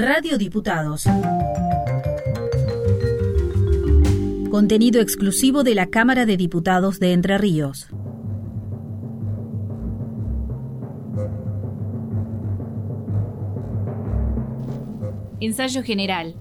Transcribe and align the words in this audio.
Radio 0.00 0.38
Diputados. 0.38 1.06
Contenido 4.48 5.00
exclusivo 5.00 5.64
de 5.64 5.74
la 5.74 5.86
Cámara 5.86 6.24
de 6.24 6.36
Diputados 6.36 7.00
de 7.00 7.12
Entre 7.12 7.36
Ríos. 7.36 7.88
Ensayo 15.40 15.82
General. 15.82 16.36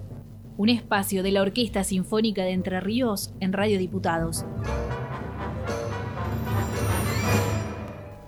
Un 0.57 0.69
espacio 0.69 1.23
de 1.23 1.31
la 1.31 1.41
Orquesta 1.41 1.83
Sinfónica 1.83 2.43
de 2.43 2.51
Entre 2.51 2.79
Ríos 2.79 3.33
en 3.39 3.53
Radio 3.53 3.79
Diputados. 3.79 4.45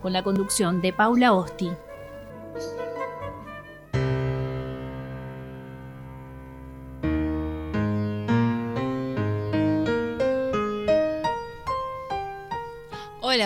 Con 0.02 0.11
la 0.11 0.23
conducción 0.23 0.82
de 0.82 0.91
Paula 0.91 1.34
Osti. 1.34 1.70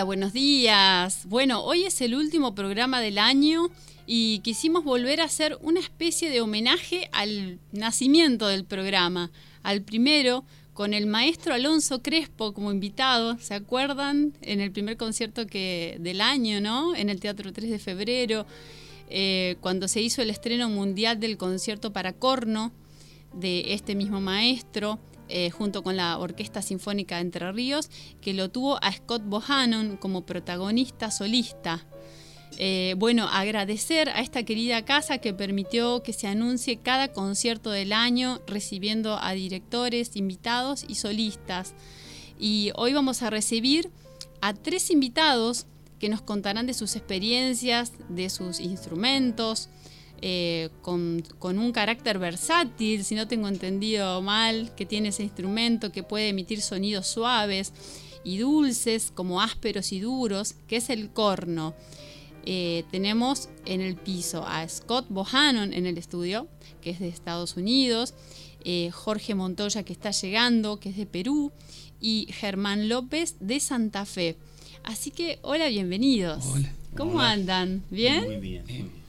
Buenos 0.02 0.32
días. 0.32 1.24
Bueno, 1.28 1.62
hoy 1.62 1.84
es 1.84 2.00
el 2.00 2.16
último 2.16 2.52
programa 2.54 3.00
del 3.00 3.16
año 3.16 3.70
y 4.08 4.40
quisimos 4.40 4.82
volver 4.82 5.20
a 5.20 5.24
hacer 5.24 5.56
una 5.62 5.78
especie 5.78 6.30
de 6.30 6.40
homenaje 6.40 7.08
al 7.12 7.60
nacimiento 7.70 8.48
del 8.48 8.64
programa, 8.64 9.30
al 9.62 9.82
primero, 9.82 10.44
con 10.72 10.94
el 10.94 11.06
maestro 11.06 11.54
Alonso 11.54 12.02
Crespo 12.02 12.52
como 12.52 12.72
invitado, 12.72 13.38
¿se 13.38 13.54
acuerdan? 13.54 14.32
En 14.42 14.60
el 14.60 14.72
primer 14.72 14.96
concierto 14.96 15.46
que, 15.46 15.96
del 16.00 16.20
año, 16.20 16.60
¿no? 16.60 16.96
En 16.96 17.08
el 17.08 17.20
Teatro 17.20 17.52
3 17.52 17.70
de 17.70 17.78
Febrero, 17.78 18.46
eh, 19.08 19.56
cuando 19.60 19.86
se 19.86 20.02
hizo 20.02 20.22
el 20.22 20.30
estreno 20.30 20.68
mundial 20.68 21.20
del 21.20 21.36
concierto 21.36 21.92
para 21.92 22.12
corno 22.12 22.72
de 23.32 23.72
este 23.72 23.94
mismo 23.94 24.20
maestro. 24.20 24.98
Eh, 25.28 25.50
junto 25.50 25.82
con 25.82 25.96
la 25.96 26.18
Orquesta 26.18 26.60
Sinfónica 26.60 27.16
de 27.16 27.22
Entre 27.22 27.50
Ríos, 27.50 27.88
que 28.20 28.34
lo 28.34 28.50
tuvo 28.50 28.82
a 28.84 28.92
Scott 28.92 29.22
Bohannon 29.24 29.96
como 29.96 30.26
protagonista 30.26 31.10
solista. 31.10 31.86
Eh, 32.58 32.94
bueno, 32.98 33.26
agradecer 33.28 34.10
a 34.10 34.20
esta 34.20 34.44
querida 34.44 34.84
casa 34.84 35.18
que 35.18 35.32
permitió 35.32 36.02
que 36.02 36.12
se 36.12 36.26
anuncie 36.26 36.76
cada 36.76 37.08
concierto 37.08 37.70
del 37.70 37.92
año, 37.92 38.40
recibiendo 38.46 39.18
a 39.18 39.32
directores, 39.32 40.14
invitados 40.14 40.84
y 40.86 40.96
solistas. 40.96 41.74
Y 42.38 42.70
hoy 42.76 42.92
vamos 42.92 43.22
a 43.22 43.30
recibir 43.30 43.90
a 44.40 44.52
tres 44.52 44.90
invitados 44.90 45.66
que 45.98 46.08
nos 46.08 46.20
contarán 46.20 46.66
de 46.66 46.74
sus 46.74 46.96
experiencias, 46.96 47.92
de 48.10 48.28
sus 48.28 48.60
instrumentos, 48.60 49.70
eh, 50.22 50.70
con, 50.82 51.22
un 51.40 51.72
carácter 51.72 52.18
versátil, 52.18 53.04
si 53.04 53.14
no 53.14 53.28
tengo 53.28 53.48
entendido 53.48 54.22
mal, 54.22 54.74
que 54.74 54.86
tiene 54.86 55.08
ese 55.08 55.22
instrumento 55.22 55.92
que 55.92 56.02
puede 56.02 56.28
emitir 56.28 56.62
sonidos 56.62 57.06
suaves 57.06 57.72
y 58.24 58.38
dulces, 58.38 59.12
como 59.14 59.40
ásperos 59.40 59.92
y 59.92 60.00
duros, 60.00 60.54
que 60.66 60.76
es 60.76 60.90
el 60.90 61.10
corno. 61.10 61.74
Eh, 62.46 62.84
tenemos 62.90 63.48
en 63.64 63.80
el 63.80 63.96
piso 63.96 64.46
a 64.46 64.68
Scott 64.68 65.06
Bohannon 65.08 65.72
en 65.72 65.86
el 65.86 65.98
estudio, 65.98 66.48
que 66.80 66.90
es 66.90 67.00
de 67.00 67.08
Estados 67.08 67.56
Unidos, 67.56 68.14
eh, 68.64 68.90
Jorge 68.92 69.34
Montoya 69.34 69.82
que 69.82 69.92
está 69.92 70.10
llegando, 70.10 70.80
que 70.80 70.90
es 70.90 70.96
de 70.96 71.06
Perú, 71.06 71.52
y 72.00 72.28
Germán 72.30 72.88
López 72.88 73.36
de 73.40 73.60
Santa 73.60 74.04
Fe. 74.04 74.36
Así 74.82 75.10
que, 75.10 75.38
hola, 75.42 75.68
bienvenidos. 75.68 76.44
Hola. 76.46 76.72
¿Cómo 76.96 77.20
andan? 77.20 77.82
¿Bien? 77.90 78.24
Muy 78.24 78.36
bien. 78.36 79.03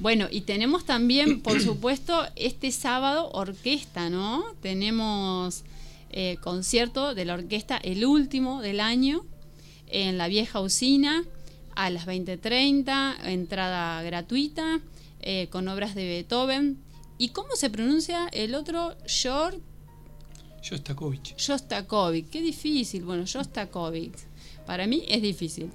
Bueno, 0.00 0.28
y 0.30 0.42
tenemos 0.42 0.84
también, 0.84 1.40
por 1.40 1.60
supuesto, 1.60 2.24
este 2.36 2.70
sábado 2.70 3.30
orquesta, 3.32 4.10
¿no? 4.10 4.44
Tenemos 4.62 5.64
eh, 6.10 6.36
concierto 6.40 7.14
de 7.14 7.24
la 7.24 7.34
orquesta, 7.34 7.76
el 7.78 8.04
último 8.04 8.62
del 8.62 8.78
año, 8.78 9.24
en 9.88 10.16
la 10.16 10.28
vieja 10.28 10.60
usina, 10.60 11.24
a 11.74 11.90
las 11.90 12.06
20.30, 12.06 13.24
entrada 13.24 14.00
gratuita, 14.02 14.80
eh, 15.20 15.48
con 15.50 15.66
obras 15.66 15.96
de 15.96 16.04
Beethoven. 16.04 16.78
¿Y 17.18 17.30
cómo 17.30 17.56
se 17.56 17.68
pronuncia 17.68 18.28
el 18.32 18.54
otro? 18.54 18.94
Short... 19.06 19.58
Shostakovich. 20.62 21.36
Shostakovich, 21.36 22.28
qué 22.30 22.40
difícil. 22.40 23.04
Bueno, 23.04 23.24
Shostakovich. 23.26 24.14
Para 24.64 24.86
mí 24.86 25.04
es 25.08 25.22
difícil. 25.22 25.70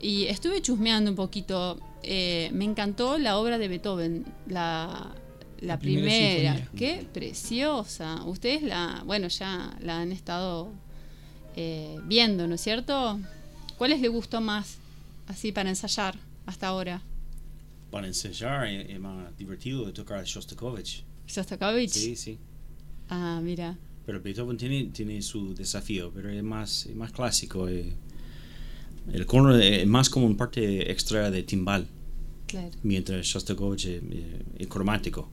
Y 0.00 0.26
estuve 0.26 0.62
chusmeando 0.62 1.10
un 1.10 1.16
poquito 1.16 1.80
eh, 2.06 2.50
me 2.52 2.64
encantó 2.64 3.18
la 3.18 3.38
obra 3.38 3.58
de 3.58 3.68
Beethoven, 3.68 4.24
la, 4.46 5.14
la, 5.60 5.78
primera. 5.78 6.68
Qué 6.76 7.06
preciosa. 7.12 8.24
Ustedes 8.24 8.62
la, 8.62 9.02
bueno, 9.06 9.28
ya 9.28 9.76
la 9.80 10.00
han 10.00 10.12
estado 10.12 10.72
eh, 11.56 11.98
viendo, 12.04 12.46
¿no 12.46 12.56
es 12.56 12.60
cierto? 12.60 13.18
¿Cuáles 13.78 14.00
le 14.00 14.08
gustó 14.08 14.40
más 14.40 14.78
así 15.26 15.52
para 15.52 15.70
ensayar 15.70 16.16
hasta 16.46 16.68
ahora? 16.68 17.02
Para 17.90 18.06
ensayar 18.06 18.66
es, 18.66 19.00
más 19.00 19.36
divertido 19.36 19.84
de 19.84 19.92
tocar 19.92 20.24
Shostakovich. 20.24 21.04
¿Shostakovich? 21.26 21.90
Sí, 21.90 22.16
sí. 22.16 22.38
Ah, 23.08 23.40
mira. 23.42 23.78
Pero 24.04 24.20
Beethoven 24.20 24.56
tiene, 24.56 24.84
tiene 24.86 25.22
su 25.22 25.54
desafío, 25.54 26.12
pero 26.12 26.30
es 26.30 26.42
más, 26.42 26.86
más 26.94 27.12
clásico. 27.12 27.68
Eh. 27.68 27.94
El 29.12 29.26
corno 29.26 29.56
es 29.56 29.86
más 29.86 30.08
como 30.08 30.26
una 30.26 30.36
parte 30.36 30.90
extra 30.90 31.30
de 31.30 31.42
timbal. 31.42 31.86
Mientras 32.82 33.26
Shostakovich 33.26 33.86
es, 33.86 34.02
es, 34.58 34.66
cromático. 34.68 35.28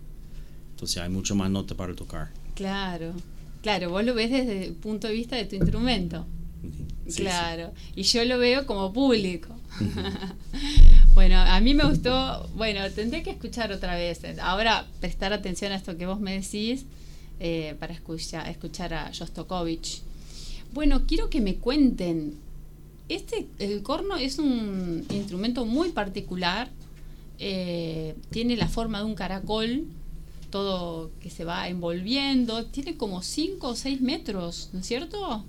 Entonces 0.72 0.98
hay 0.98 1.10
mucho 1.10 1.36
más 1.36 1.52
nota 1.52 1.76
para 1.76 1.96
tocar. 1.96 2.32
Claro. 2.56 3.14
Claro, 3.62 3.92
vos 3.92 4.04
lo 4.04 4.16
ves 4.16 4.32
desde 4.32 4.66
el 4.66 4.74
punto 4.74 5.08
de 5.08 5.14
vista 5.14 5.36
de 5.36 5.46
tu 5.46 5.56
instrumento. 5.56 6.26
claro. 7.16 7.74
Y 7.96 8.04
yo 8.04 8.26
lo 8.26 8.40
veo 8.40 8.66
como 8.66 8.92
público. 8.92 9.56
bueno, 11.14 11.38
a 11.38 11.60
mí 11.62 11.74
me 11.74 11.86
gustó. 11.86 12.50
Bueno, 12.56 12.82
tendré 12.92 13.22
que 13.22 13.30
escuchar 13.30 13.72
otra 13.72 13.96
vez. 13.96 14.22
Ahora 14.42 14.88
prestar 15.00 15.32
atención 15.32 15.72
a 15.72 15.76
esto 15.76 15.98
que 15.98 16.08
vos 16.08 16.20
me 16.20 16.40
decís 16.40 16.86
eh, 17.40 17.76
para 17.80 17.94
escuchar, 17.94 18.50
escuchar 18.50 18.94
a 18.94 19.12
Shostakovich. 19.12 20.02
Bueno, 20.74 21.06
quiero 21.06 21.30
que 21.30 21.42
me 21.42 21.56
cuenten 21.56 22.36
este, 23.16 23.48
el 23.60 23.84
corno 23.84 24.16
es 24.16 24.40
un 24.40 25.06
instrumento 25.10 25.66
muy 25.66 25.90
particular, 25.90 26.70
eh, 27.40 28.16
tiene 28.30 28.56
la 28.56 28.68
forma 28.68 29.00
de 29.00 29.06
un 29.06 29.16
caracol, 29.16 29.86
todo 30.50 31.12
que 31.22 31.30
se 31.30 31.44
va 31.44 31.68
envolviendo, 31.68 32.66
tiene 32.68 32.96
como 32.96 33.22
5 33.22 33.68
o 33.68 33.76
6 33.76 34.02
metros, 34.02 34.70
¿no 34.74 34.80
es 34.80 34.86
cierto? 34.86 35.44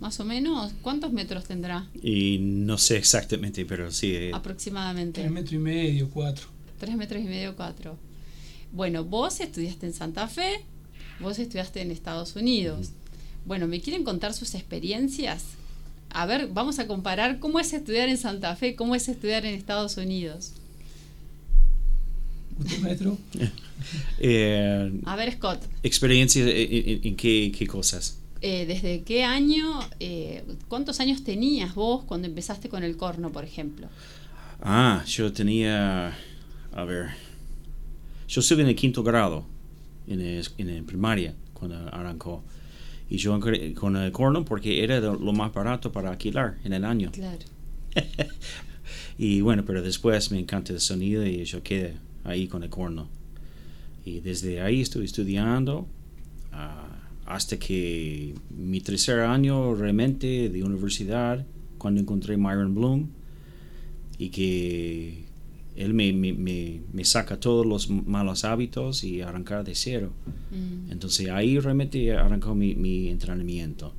Más 0.00 0.20
o 0.20 0.24
menos, 0.24 0.72
¿cuántos 0.80 1.12
metros 1.12 1.44
tendrá? 1.44 1.88
Y 2.02 2.38
no 2.38 2.78
sé 2.78 2.98
exactamente, 2.98 3.64
pero 3.64 3.90
sí. 3.90 4.14
Eh. 4.14 4.30
Aproximadamente. 4.32 5.20
3 5.20 5.32
metros 5.32 5.52
y 5.54 5.58
medio, 5.58 6.10
4. 6.10 6.46
3 6.78 6.96
metros 6.96 7.20
y 7.20 7.26
medio, 7.26 7.56
4. 7.56 7.96
Bueno, 8.72 9.04
vos 9.04 9.40
estudiaste 9.40 9.86
en 9.86 9.92
Santa 9.92 10.28
Fe, 10.28 10.60
vos 11.18 11.38
estudiaste 11.38 11.82
en 11.82 11.90
Estados 11.90 12.36
Unidos. 12.36 12.90
Bueno, 13.44 13.66
¿me 13.66 13.80
quieren 13.80 14.04
contar 14.04 14.34
sus 14.34 14.54
experiencias? 14.54 15.57
A 16.10 16.26
ver, 16.26 16.48
vamos 16.52 16.78
a 16.78 16.86
comparar 16.86 17.38
cómo 17.38 17.60
es 17.60 17.72
estudiar 17.72 18.08
en 18.08 18.18
Santa 18.18 18.54
Fe, 18.56 18.74
cómo 18.76 18.94
es 18.94 19.08
estudiar 19.08 19.44
en 19.44 19.54
Estados 19.54 19.96
Unidos. 19.96 20.52
¿Usted, 22.58 22.78
maestro? 22.80 23.18
Eh, 24.18 25.00
a 25.04 25.14
ver, 25.14 25.32
Scott. 25.34 25.62
¿Experiencia 25.84 26.44
en, 26.44 27.14
qué, 27.14 27.66
cosas? 27.68 28.18
Eh, 28.40 28.66
¿Desde 28.66 29.02
qué 29.02 29.22
año, 29.22 29.80
eh, 30.00 30.42
cuántos 30.66 30.98
años 30.98 31.22
tenías 31.22 31.76
vos 31.76 32.02
cuando 32.04 32.26
empezaste 32.26 32.68
con 32.68 32.82
el 32.82 32.96
corno, 32.96 33.30
por 33.30 33.44
ejemplo? 33.44 33.86
Ah, 34.60 35.04
yo 35.06 35.32
tenía, 35.32 36.12
a 36.72 36.84
ver, 36.84 37.10
yo 38.28 38.40
estuve 38.40 38.62
en 38.62 38.68
el 38.68 38.74
quinto 38.74 39.04
grado, 39.04 39.46
en, 40.08 40.42
en 40.58 40.84
primaria, 40.84 41.34
cuando 41.54 41.76
arrancó. 41.94 42.42
Y 43.10 43.16
yo 43.16 43.38
con 43.74 43.96
el 43.96 44.12
corno 44.12 44.44
porque 44.44 44.84
era 44.84 45.00
lo 45.00 45.32
más 45.32 45.52
barato 45.52 45.92
para 45.92 46.10
alquilar 46.10 46.58
en 46.64 46.72
el 46.74 46.84
año. 46.84 47.10
Claro. 47.12 47.44
y 49.18 49.40
bueno, 49.40 49.64
pero 49.64 49.82
después 49.82 50.30
me 50.30 50.38
encanta 50.38 50.72
el 50.72 50.80
sonido 50.80 51.26
y 51.26 51.44
yo 51.44 51.62
quedé 51.62 51.96
ahí 52.24 52.48
con 52.48 52.62
el 52.62 52.70
corno. 52.70 53.08
Y 54.04 54.20
desde 54.20 54.60
ahí 54.60 54.80
estoy 54.80 55.06
estudiando 55.06 55.86
ah, 56.52 56.86
hasta 57.26 57.58
que 57.58 58.34
mi 58.50 58.80
tercer 58.80 59.20
año 59.20 59.74
realmente 59.74 60.48
de 60.48 60.62
universidad, 60.62 61.44
cuando 61.78 62.00
encontré 62.00 62.36
Myron 62.36 62.74
Bloom 62.74 63.08
y 64.18 64.30
que 64.30 65.27
él 65.78 65.94
me, 65.94 66.12
me, 66.12 66.80
me, 66.92 67.04
saca 67.04 67.38
todos 67.38 67.64
los 67.64 67.88
malos 67.88 68.44
hábitos 68.44 69.04
y 69.04 69.20
arrancar 69.20 69.64
de 69.64 69.76
cero. 69.76 70.10
Mm. 70.50 70.90
Entonces 70.90 71.30
ahí 71.30 71.58
realmente 71.60 72.12
arrancó 72.12 72.52
mi, 72.56 72.74
mi, 72.74 73.08
entrenamiento 73.08 73.94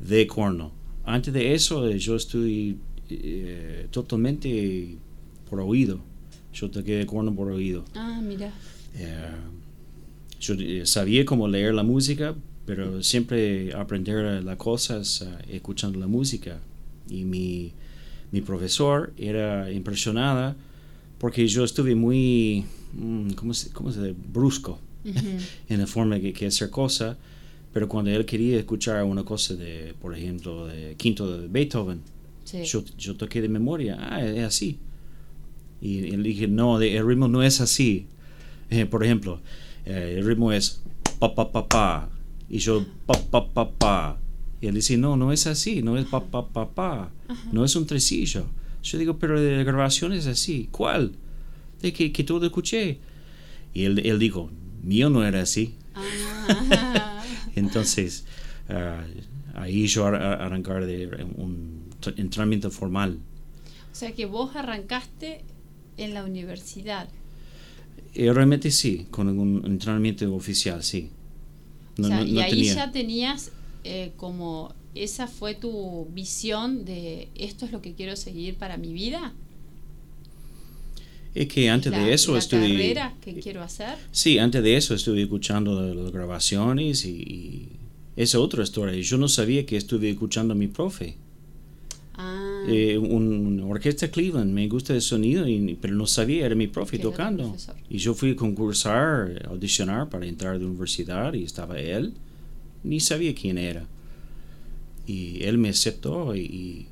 de 0.00 0.26
corno. 0.26 0.72
Antes 1.04 1.34
de 1.34 1.54
eso 1.54 1.86
eh, 1.86 1.98
yo 1.98 2.16
estoy 2.16 2.78
eh, 3.10 3.88
totalmente 3.90 4.96
por 5.50 5.60
oído. 5.60 6.00
Yo 6.54 6.70
toqué 6.70 6.96
de 6.96 7.06
corno 7.06 7.34
por 7.34 7.52
oído. 7.52 7.84
Ah, 7.94 8.18
mira. 8.22 8.50
Eh, 8.94 9.30
yo 10.40 10.54
eh, 10.54 10.86
sabía 10.86 11.26
cómo 11.26 11.46
leer 11.46 11.74
la 11.74 11.82
música, 11.82 12.34
pero 12.64 13.02
siempre 13.02 13.74
aprender 13.74 14.42
las 14.42 14.56
cosas 14.56 15.28
escuchando 15.46 15.98
la 15.98 16.06
música. 16.06 16.58
Y 17.10 17.24
mi, 17.24 17.72
mi 18.32 18.40
profesor 18.40 19.12
era 19.18 19.70
impresionada 19.70 20.56
porque 21.18 21.46
yo 21.46 21.64
estuve 21.64 21.94
muy, 21.94 22.64
mm, 22.94 23.30
¿cómo 23.30 23.54
se, 23.54 23.70
cómo 23.70 23.90
se 23.92 24.00
dice? 24.00 24.16
Brusco 24.32 24.78
en 25.68 25.78
la 25.78 25.86
forma 25.86 26.18
que, 26.20 26.32
que 26.32 26.46
hacer 26.46 26.70
cosas. 26.70 27.16
Pero 27.72 27.88
cuando 27.88 28.10
él 28.10 28.24
quería 28.24 28.58
escuchar 28.58 29.04
una 29.04 29.22
cosa 29.22 29.54
de, 29.54 29.94
por 30.00 30.16
ejemplo, 30.16 30.66
de 30.66 30.94
quinto 30.96 31.38
de 31.38 31.46
Beethoven, 31.48 32.00
Sí. 32.44 32.62
yo, 32.64 32.84
yo 32.96 33.16
toqué 33.16 33.42
de 33.42 33.48
memoria, 33.48 33.98
ah, 34.00 34.24
es 34.24 34.44
así. 34.44 34.78
Y, 35.80 36.14
él 36.14 36.22
dije, 36.22 36.46
no, 36.46 36.80
el 36.80 37.06
ritmo 37.06 37.26
no 37.28 37.42
es 37.42 37.60
así. 37.60 38.06
Eh, 38.70 38.86
por 38.86 39.04
ejemplo, 39.04 39.40
eh, 39.84 40.14
el 40.18 40.24
ritmo 40.26 40.52
es 40.52 40.80
pa 41.18 41.34
pa 41.34 41.50
pa 41.50 41.66
pa. 41.68 42.08
Y 42.48 42.58
yo 42.58 42.84
pa 43.04 43.14
pa 43.14 43.46
pa 43.52 43.70
pa. 43.70 44.18
Y 44.60 44.68
él 44.68 44.74
dice, 44.76 44.96
no, 44.96 45.16
no 45.16 45.32
es 45.32 45.46
así, 45.46 45.82
no 45.82 45.98
es 45.98 46.06
pa 46.06 46.24
pa 46.24 46.46
pa 46.48 46.68
pa. 46.70 47.10
No 47.52 47.64
es 47.64 47.74
un 47.76 47.84
tresillo. 47.86 48.44
Yo 48.86 48.98
digo, 48.98 49.18
pero 49.18 49.34
la 49.36 49.62
grabación 49.64 50.12
es 50.12 50.26
así. 50.26 50.68
¿Cuál? 50.70 51.12
De 51.82 51.92
que, 51.92 52.12
que 52.12 52.24
todo 52.24 52.46
escuché. 52.46 52.98
Y 53.74 53.84
él, 53.84 53.98
él 54.06 54.18
dijo, 54.18 54.50
mío 54.82 55.10
no 55.10 55.24
era 55.24 55.42
así. 55.42 55.74
Ah, 55.94 57.22
Entonces, 57.56 58.24
ah, 58.68 59.02
ahí 59.54 59.86
yo 59.86 60.06
ar- 60.06 60.14
ar- 60.14 60.42
arrancar 60.42 60.86
de 60.86 61.06
un 61.36 61.84
entrenamiento 62.16 62.70
formal. 62.70 63.18
o 63.92 63.94
sea 63.94 64.12
que 64.12 64.26
vos 64.26 64.54
arrancaste 64.54 65.40
en 65.96 66.14
la 66.14 66.24
universidad. 66.24 67.08
Eh, 68.14 68.32
realmente 68.32 68.70
sí, 68.70 69.06
con 69.10 69.28
un 69.28 69.62
entrenamiento 69.66 70.32
oficial, 70.34 70.82
sí. 70.82 71.10
No, 71.98 72.06
O 72.06 72.08
sea, 72.08 72.20
no- 72.20 72.26
y 72.26 72.32
no 72.34 72.40
ahí 72.40 72.50
tenía. 72.50 72.74
ya 72.74 72.92
tenías 72.92 73.50
eh, 73.84 74.12
como 74.16 74.74
esa 74.96 75.26
fue 75.26 75.54
tu 75.54 76.06
visión 76.12 76.84
de 76.84 77.28
esto 77.34 77.64
es 77.66 77.72
lo 77.72 77.80
que 77.82 77.94
quiero 77.94 78.16
seguir 78.16 78.54
para 78.56 78.76
mi 78.76 78.92
vida. 78.92 79.32
Es 81.34 81.48
que 81.48 81.68
antes 81.68 81.92
la, 81.92 81.98
de 82.04 82.14
eso 82.14 82.32
la 82.32 82.38
estuve. 82.38 82.60
carrera 82.72 83.14
que 83.20 83.34
quiero 83.34 83.62
hacer. 83.62 83.96
Sí, 84.10 84.38
antes 84.38 84.62
de 84.62 84.76
eso 84.76 84.94
estuve 84.94 85.22
escuchando 85.22 85.80
la- 85.80 85.94
las 85.94 86.10
grabaciones 86.10 87.04
y, 87.04 87.10
y 87.10 87.68
esa 88.16 88.40
otra 88.40 88.62
historia. 88.62 88.98
Yo 89.00 89.18
no 89.18 89.28
sabía 89.28 89.66
que 89.66 89.76
estuve 89.76 90.10
escuchando 90.10 90.52
a 90.52 90.56
mi 90.56 90.68
profe. 90.68 91.16
Ah, 92.14 92.64
Eh, 92.68 92.96
un, 92.96 93.28
una 93.46 93.66
orquesta 93.66 94.10
Cleveland, 94.10 94.50
me 94.50 94.66
gusta 94.68 94.94
el 94.94 95.02
sonido, 95.02 95.46
y- 95.46 95.76
pero 95.78 95.94
no 95.94 96.06
sabía, 96.06 96.46
era 96.46 96.54
mi 96.54 96.68
profe 96.68 96.98
tocando. 96.98 97.54
Y 97.90 97.98
yo 97.98 98.14
fui 98.14 98.30
a 98.30 98.36
concursar, 98.36 99.46
audicionar 99.46 100.08
para 100.08 100.24
entrar 100.26 100.54
a 100.54 100.58
la 100.58 100.64
universidad 100.64 101.34
y 101.34 101.44
estaba 101.44 101.78
él, 101.78 102.14
ni 102.82 102.98
sabía 103.00 103.34
quién 103.34 103.58
era. 103.58 103.86
Y 105.06 105.44
él 105.44 105.58
me 105.58 105.68
aceptó 105.68 106.34
y, 106.34 106.40
y 106.40 106.88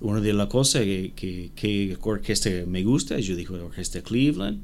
una 0.00 0.20
de 0.20 0.32
las 0.32 0.48
cosas 0.48 0.82
que, 0.82 1.12
que, 1.14 1.50
que 1.54 1.96
orquesta 2.00 2.50
me 2.66 2.82
gusta, 2.82 3.18
yo 3.18 3.36
dije 3.36 3.52
orquesta 3.52 4.02
Cleveland 4.02 4.62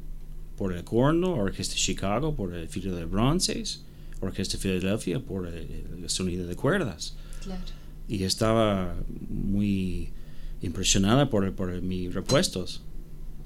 por 0.57 0.75
el 0.75 0.85
corno, 0.85 1.35
orquesta 1.35 1.75
Chicago 1.77 2.35
por 2.35 2.55
el 2.55 2.69
filo 2.69 2.95
de 2.95 3.05
bronces, 3.05 3.85
orquesta 4.21 4.59
Filadelfia 4.59 5.21
por 5.21 5.47
el, 5.47 5.85
el 6.03 6.11
sonido 6.11 6.47
de 6.47 6.57
cuerdas 6.57 7.17
claro. 7.43 7.63
y 8.09 8.25
estaba 8.25 8.97
muy 9.29 10.11
impresionada 10.63 11.31
por, 11.31 11.53
por 11.55 11.81
mis 11.81 12.13
repuestos. 12.13 12.83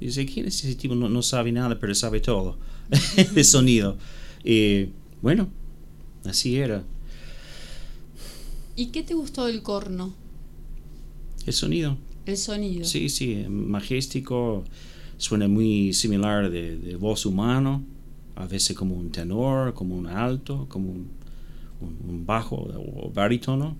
Y 0.00 0.06
dice, 0.06 0.26
¿quién 0.26 0.46
es 0.46 0.64
ese 0.64 0.74
tipo? 0.74 0.94
No, 0.94 1.08
no 1.08 1.22
sabe 1.22 1.52
nada, 1.52 1.78
pero 1.78 1.94
sabe 1.94 2.20
todo 2.20 2.58
de 3.34 3.44
sonido. 3.44 3.96
Y 4.42 4.88
bueno, 5.22 5.48
así 6.24 6.56
era. 6.56 6.84
¿Y 8.76 8.86
qué 8.86 9.02
te 9.02 9.14
gustó 9.14 9.46
del 9.46 9.62
corno? 9.62 10.14
El 11.46 11.52
sonido. 11.52 11.96
El 12.26 12.36
sonido. 12.36 12.84
Sí, 12.84 13.08
sí, 13.08 13.44
majestic,o 13.48 14.64
suena 15.16 15.46
muy 15.48 15.92
similar 15.92 16.50
de, 16.50 16.76
de 16.78 16.96
voz 16.96 17.26
humano, 17.26 17.82
a 18.36 18.46
veces 18.46 18.76
como 18.76 18.94
un 18.96 19.10
tenor, 19.12 19.74
como 19.74 19.96
un 19.96 20.06
alto, 20.06 20.66
como 20.68 20.90
un, 20.90 21.06
un- 21.80 22.10
un 22.10 22.26
bajo 22.26 22.56
o 22.56 23.10
barítono. 23.10 23.76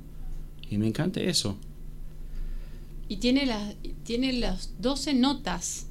Y 0.70 0.79
me 0.79 0.87
encanta 0.87 1.20
eso. 1.20 1.56
Y 3.08 3.17
tiene 3.19 3.47
las 3.47 3.75
tiene 4.05 4.32
las 4.32 4.70
12 4.81 5.14
notas 5.14 5.87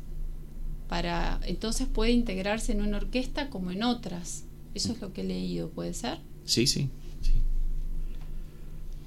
para 0.89 1.39
entonces 1.45 1.87
puede 1.87 2.11
integrarse 2.11 2.71
en 2.71 2.81
una 2.81 2.97
orquesta 2.97 3.49
como 3.49 3.71
en 3.71 3.83
otras. 3.83 4.45
Eso 4.73 4.93
es 4.93 5.01
lo 5.01 5.13
que 5.13 5.21
he 5.21 5.23
leído, 5.23 5.69
¿puede 5.69 5.93
ser? 5.93 6.19
Sí, 6.45 6.65
sí, 6.67 6.89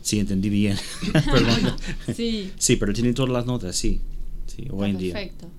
sí. 0.06 0.20
Entendí 0.20 0.49
bien. 0.49 0.76
Perdón. 1.12 1.76
Sí. 2.14 2.53
Sí, 2.58 2.76
pero 2.76 2.93
tiene 2.93 3.12
todas 3.12 3.32
las 3.32 3.47
notas, 3.47 3.76
sí. 3.76 4.00
Sí, 4.47 4.62
hoy 4.70 4.87
Está 4.87 4.87
en 4.87 4.99
día. 4.99 5.12
perfecto. 5.14 5.50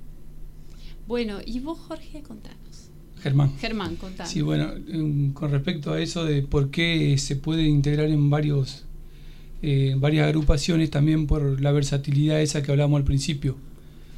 Bueno, 1.08 1.40
y 1.46 1.60
vos, 1.60 1.78
Jorge, 1.80 2.22
contanos. 2.22 2.90
Germán. 3.22 3.52
Germán, 3.60 3.96
contanos. 3.96 4.32
Sí, 4.32 4.42
bueno, 4.42 4.72
em, 4.88 5.34
con 5.34 5.52
respecto 5.52 5.92
a 5.94 6.02
eso 6.02 6.24
de 6.26 6.42
por 6.44 6.70
qué 6.70 7.18
se 7.18 7.36
puede 7.36 7.64
integrar 7.64 8.10
en 8.10 8.30
varios 8.30 8.86
eh, 9.64 9.96
varias 9.98 10.28
agrupaciones, 10.28 10.92
también 10.92 11.26
por 11.26 11.60
la 11.62 11.72
versatilidad 11.72 12.42
esa 12.42 12.62
que 12.62 12.72
hablamos 12.72 12.98
al 13.00 13.04
principio, 13.04 13.56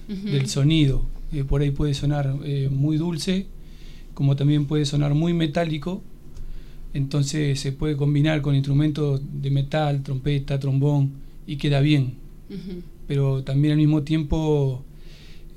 del 0.08 0.48
sonido. 0.48 1.06
Eh, 1.32 1.44
por 1.44 1.62
ahí 1.62 1.72
puede 1.72 1.94
sonar 1.94 2.36
eh, 2.44 2.68
muy 2.72 2.98
dulce, 2.98 3.46
como 4.16 4.36
también 4.36 4.66
puede 4.66 4.86
sonar 4.86 5.14
muy 5.14 5.34
metálico. 5.34 6.04
Entonces 6.94 7.60
se 7.60 7.72
puede 7.72 7.96
combinar 7.96 8.42
con 8.42 8.56
instrumentos 8.56 9.22
de 9.42 9.52
metal, 9.52 10.02
trompeta, 10.02 10.60
trombón, 10.60 11.12
y 11.46 11.58
queda 11.58 11.82
bien. 11.82 12.16
Pero 13.08 13.44
también 13.44 13.74
al 13.74 13.78
mismo 13.78 14.04
tiempo 14.04 14.84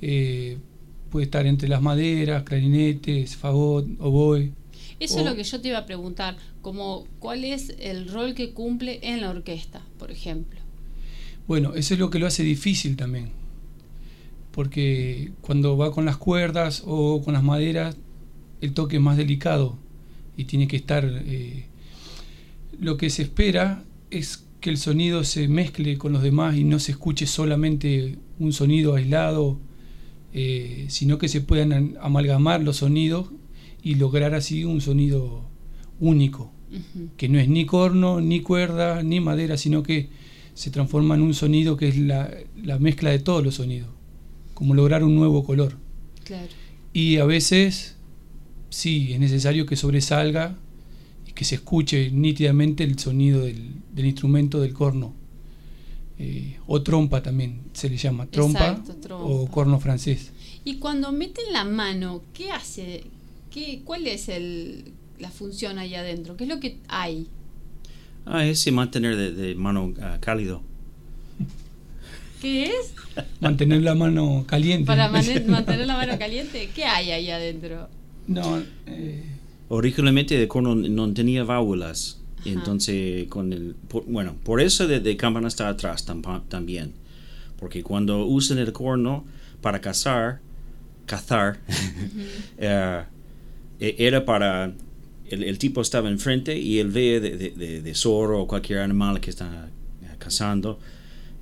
eh, 0.01 0.57
puede 1.09 1.25
estar 1.25 1.45
entre 1.47 1.69
las 1.69 1.81
maderas, 1.81 2.43
clarinetes, 2.43 3.35
fagot, 3.35 3.87
oboe. 3.99 4.51
Eso 4.99 5.19
es 5.19 5.25
lo 5.25 5.35
que 5.35 5.43
yo 5.43 5.59
te 5.59 5.69
iba 5.69 5.79
a 5.79 5.85
preguntar, 5.85 6.37
como 6.61 7.05
cuál 7.19 7.43
es 7.43 7.75
el 7.79 8.07
rol 8.09 8.35
que 8.35 8.53
cumple 8.53 8.99
en 9.01 9.21
la 9.21 9.31
orquesta, 9.31 9.81
por 9.97 10.11
ejemplo. 10.11 10.59
Bueno, 11.47 11.73
eso 11.75 11.95
es 11.95 11.99
lo 11.99 12.09
que 12.09 12.19
lo 12.19 12.27
hace 12.27 12.43
difícil 12.43 12.95
también. 12.95 13.29
Porque 14.51 15.31
cuando 15.41 15.77
va 15.77 15.91
con 15.91 16.05
las 16.05 16.17
cuerdas 16.17 16.83
o 16.85 17.21
con 17.23 17.33
las 17.33 17.43
maderas, 17.43 17.97
el 18.61 18.73
toque 18.73 18.97
es 18.97 19.01
más 19.01 19.17
delicado 19.17 19.77
y 20.37 20.45
tiene 20.45 20.67
que 20.67 20.75
estar... 20.77 21.05
eh, 21.05 21.65
lo 22.79 22.97
que 22.97 23.09
se 23.09 23.21
espera 23.21 23.83
es 24.09 24.45
que 24.59 24.69
el 24.69 24.77
sonido 24.77 25.23
se 25.23 25.47
mezcle 25.47 25.97
con 25.97 26.13
los 26.13 26.23
demás 26.23 26.55
y 26.55 26.63
no 26.63 26.79
se 26.79 26.91
escuche 26.93 27.27
solamente 27.27 28.17
un 28.39 28.51
sonido 28.53 28.95
aislado, 28.95 29.59
eh, 30.33 30.85
sino 30.89 31.17
que 31.17 31.27
se 31.27 31.41
puedan 31.41 31.71
an- 31.73 31.95
amalgamar 32.01 32.63
los 32.63 32.77
sonidos 32.77 33.29
y 33.83 33.95
lograr 33.95 34.33
así 34.33 34.63
un 34.63 34.81
sonido 34.81 35.49
único 35.99 36.51
que 37.17 37.29
no 37.29 37.37
es 37.37 37.47
ni 37.47 37.67
corno, 37.67 38.19
ni 38.19 38.39
cuerda, 38.39 39.03
ni 39.03 39.19
madera, 39.19 39.57
sino 39.57 39.83
que 39.83 40.09
se 40.55 40.71
transforma 40.71 41.13
en 41.13 41.21
un 41.21 41.35
sonido 41.35 41.77
que 41.77 41.89
es 41.89 41.97
la, 41.99 42.31
la 42.63 42.79
mezcla 42.79 43.11
de 43.11 43.19
todos 43.19 43.43
los 43.43 43.55
sonidos, 43.55 43.89
como 44.55 44.73
lograr 44.73 45.03
un 45.03 45.13
nuevo 45.13 45.43
color. 45.43 45.77
Claro. 46.23 46.47
Y 46.91 47.17
a 47.17 47.25
veces 47.25 47.92
sí, 48.73 49.13
es 49.13 49.19
necesario 49.19 49.65
que 49.65 49.75
sobresalga 49.75 50.55
y 51.27 51.31
que 51.31 51.45
se 51.45 51.55
escuche 51.55 52.09
nítidamente 52.11 52.83
el 52.83 52.97
sonido 52.97 53.41
del, 53.41 53.75
del 53.93 54.05
instrumento 54.05 54.59
del 54.59 54.73
corno. 54.73 55.13
Eh, 56.19 56.57
o 56.67 56.81
trompa 56.81 57.21
también 57.21 57.61
se 57.73 57.89
le 57.89 57.97
llama, 57.97 58.27
trompa, 58.27 58.69
Exacto, 58.69 58.95
trompa. 58.95 59.25
o 59.25 59.47
corno 59.47 59.79
francés. 59.79 60.31
Y 60.63 60.75
cuando 60.75 61.11
meten 61.11 61.51
la 61.51 61.65
mano, 61.65 62.21
¿qué 62.33 62.51
hace? 62.51 63.03
¿Qué, 63.51 63.81
¿Cuál 63.83 64.07
es 64.07 64.29
el, 64.29 64.91
la 65.19 65.29
función 65.29 65.77
ahí 65.77 65.95
adentro? 65.95 66.35
¿Qué 66.37 66.43
es 66.45 66.49
lo 66.49 66.59
que 66.59 66.77
hay? 66.87 67.27
Ah, 68.25 68.45
ese 68.45 68.71
mantener 68.71 69.15
de, 69.15 69.31
de 69.31 69.55
mano 69.55 69.93
ah, 70.01 70.17
cálido. 70.19 70.61
¿Qué 72.41 72.65
es? 72.65 72.93
Mantener 73.39 73.81
la 73.81 73.95
mano 73.95 74.45
caliente. 74.47 74.85
Para 74.85 75.09
mantener 75.47 75.87
la 75.87 75.95
mano 75.95 76.17
caliente. 76.17 76.69
¿Qué 76.73 76.85
hay 76.85 77.11
ahí 77.11 77.29
adentro? 77.29 77.87
No, 78.27 78.61
eh, 78.87 79.23
Originalmente 79.69 80.39
el 80.41 80.47
corno 80.47 80.75
no 80.75 81.13
tenía 81.13 81.43
válvulas. 81.43 82.19
Ajá. 82.41 82.49
entonces, 82.49 83.27
con 83.29 83.53
el, 83.53 83.73
por- 83.87 84.05
bueno, 84.05 84.35
por 84.43 84.59
eso 84.59 84.85
de, 84.87 84.99
de 84.99 85.15
campana 85.15 85.47
está 85.47 85.69
atrás 85.69 86.05
también. 86.49 86.91
Porque 87.57 87.81
cuando 87.83 88.25
usan 88.25 88.57
el 88.57 88.73
corno 88.73 89.23
para 89.61 89.79
cazar, 89.79 90.41
cazar, 91.05 91.59
eh, 92.57 93.03
e- 93.79 93.95
era 93.99 94.25
para 94.25 94.73
el, 95.29 95.43
el 95.43 95.57
tipo 95.57 95.81
estaba 95.81 96.09
enfrente 96.09 96.57
y 96.57 96.79
él 96.79 96.89
ve 96.89 97.19
de, 97.21 97.37
de, 97.37 97.49
de- 97.51 97.81
de 97.81 97.95
zorro 97.95 98.41
o 98.41 98.47
cualquier 98.47 98.79
animal 98.79 99.19
que 99.21 99.29
está 99.29 99.69
eh, 100.03 100.07
cazando 100.19 100.79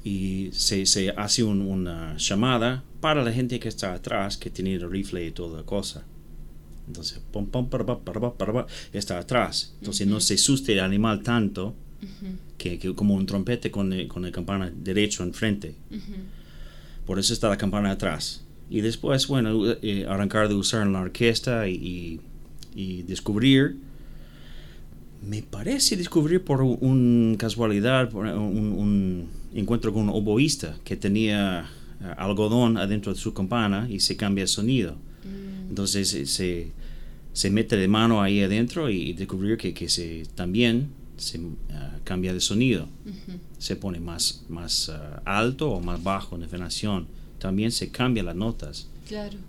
y 0.03 0.49
se, 0.53 0.85
se 0.85 1.09
hace 1.11 1.43
un- 1.43 1.61
una 1.61 2.15
llamada 2.17 2.83
para 3.01 3.23
la 3.23 3.31
gente 3.31 3.59
que 3.59 3.67
está 3.69 3.93
atrás 3.93 4.37
que 4.37 4.49
tiene 4.51 4.75
el 4.75 4.89
rifle 4.89 5.25
y 5.25 5.31
toda 5.31 5.57
la 5.57 5.63
cosa 5.65 6.03
Entonces, 6.87 7.21
pom, 7.31 7.45
pom, 7.47 7.69
para, 7.69 7.85
para, 7.85 8.33
para, 8.33 8.65
está 8.93 9.19
atrás. 9.19 9.73
Entonces 9.79 10.07
no 10.07 10.19
se 10.19 10.35
asuste 10.35 10.73
el 10.73 10.79
animal 10.79 11.21
tanto 11.23 11.75
que, 12.57 12.79
que, 12.79 12.93
como 12.95 13.15
un 13.15 13.25
trompete 13.25 13.71
con, 13.71 13.93
el, 13.93 14.07
con 14.07 14.23
la 14.23 14.31
campana 14.31 14.71
derecho 14.75 15.23
enfrente. 15.23 15.75
Por 17.05 17.19
eso 17.19 17.33
está 17.33 17.49
la 17.49 17.57
campana 17.57 17.91
atrás. 17.91 18.43
Y 18.69 18.81
después, 18.81 19.27
bueno, 19.27 19.69
eh, 19.81 20.05
arrancar 20.07 20.47
de 20.47 20.55
usar 20.55 20.85
en 20.85 20.93
la 20.93 21.01
orquesta 21.01 21.67
y, 21.67 22.19
y, 22.73 23.01
descubrir. 23.03 23.77
Me 25.27 25.43
parece 25.43 25.97
descubrir 25.97 26.43
por 26.43 26.61
una 26.61 27.37
casualidad, 27.37 28.13
un, 28.13 28.25
un 28.25 29.29
encuentro 29.53 29.93
con 29.93 30.03
un 30.03 30.09
oboísta 30.09 30.77
que 30.83 30.95
tenía 30.95 31.69
eh, 32.01 32.13
algodón 32.17 32.77
adentro 32.77 33.13
de 33.13 33.19
su 33.19 33.33
campana 33.33 33.87
y 33.89 33.99
se 33.99 34.15
cambia 34.15 34.43
el 34.43 34.47
sonido. 34.47 34.95
Mm. 35.23 35.60
Entonces 35.71 36.09
se, 36.09 36.71
se, 37.31 37.49
mete 37.49 37.77
de 37.77 37.87
mano 37.87 38.21
ahí 38.21 38.41
adentro 38.41 38.89
y, 38.89 39.13
descubrir 39.13 39.57
que, 39.57 39.73
que 39.73 39.87
se, 39.87 40.25
también 40.35 40.89
se 41.15 41.37
eh, 41.37 41.41
cambia 42.03 42.33
de 42.33 42.41
sonido. 42.41 42.89
Se 43.57 43.77
pone 43.77 44.01
más, 44.01 44.43
más 44.49 44.89
eh, 44.89 44.97
alto 45.23 45.71
o 45.71 45.79
más 45.79 46.03
bajo 46.03 46.35
en 46.35 46.43
afinación. 46.43 47.07
También 47.39 47.71
se 47.71 47.89
cambian 47.89 48.25
las 48.25 48.35
notas 48.35 48.89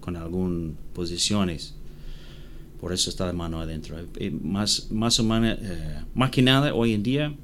con 0.00 0.16
algunas 0.16 0.76
posiciones. 0.94 1.74
Por 2.80 2.92
eso 2.92 3.10
está 3.10 3.26
de 3.26 3.32
mano 3.32 3.60
adentro. 3.60 3.96
más, 4.42 4.92
más, 4.92 5.18
o 5.18 5.24
menos, 5.24 5.58
más 6.14 6.30
que 6.30 6.42
nada 6.42 6.72
hoy 6.72 6.92
en 6.92 7.02
día 7.02 7.34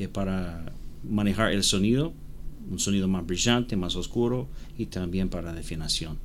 es 0.00 0.08
para 0.08 0.72
manejar 1.08 1.52
el 1.52 1.62
sonido 1.62 2.12
un 2.70 2.78
sonido 2.78 3.08
más 3.08 3.26
brillante, 3.26 3.76
más 3.76 3.96
oscuro 3.96 4.48
y 4.76 4.86
también 4.86 5.28
para 5.28 5.52
definición. 5.52 6.18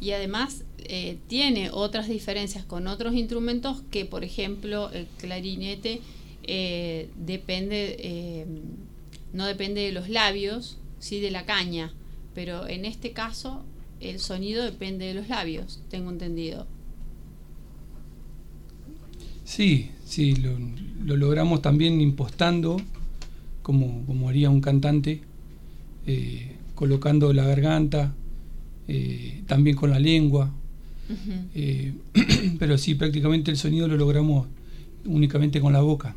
Y 0.00 0.12
además 0.12 0.64
eh, 0.78 1.18
tiene 1.28 1.70
otras 1.70 2.08
diferencias 2.08 2.64
con 2.64 2.88
otros 2.88 3.14
instrumentos 3.14 3.82
que, 3.90 4.06
por 4.06 4.24
ejemplo, 4.24 4.90
el 4.90 5.06
clarinete 5.18 6.00
eh, 6.42 7.08
depende, 7.16 7.96
eh, 7.98 8.46
no 9.32 9.46
depende 9.46 9.82
de 9.82 9.92
los 9.92 10.08
labios, 10.08 10.78
sí 10.98 11.20
de 11.20 11.30
la 11.30 11.44
caña, 11.44 11.92
pero 12.34 12.66
en 12.66 12.86
este 12.86 13.12
caso 13.12 13.62
el 14.00 14.18
sonido 14.18 14.64
depende 14.64 15.04
de 15.04 15.14
los 15.14 15.28
labios, 15.28 15.80
tengo 15.90 16.10
entendido. 16.10 16.66
Sí, 19.44 19.90
sí, 20.06 20.34
lo, 20.36 20.58
lo 21.04 21.16
logramos 21.16 21.60
también 21.60 22.00
impostando 22.00 22.78
como, 23.62 24.28
haría 24.28 24.48
un 24.48 24.60
cantante, 24.60 25.20
colocando 26.74 27.32
la 27.32 27.44
garganta, 27.44 28.14
eh, 28.92 29.42
también 29.46 29.76
con 29.76 29.90
la 29.90 30.00
lengua. 30.00 30.52
Eh, 31.54 31.94
pero 32.58 32.76
sí, 32.76 32.96
prácticamente 32.96 33.52
el 33.52 33.56
sonido 33.56 33.86
lo 33.86 33.96
logramos 33.96 34.48
únicamente 35.04 35.60
con 35.60 35.72
la 35.72 35.80
boca. 35.80 36.16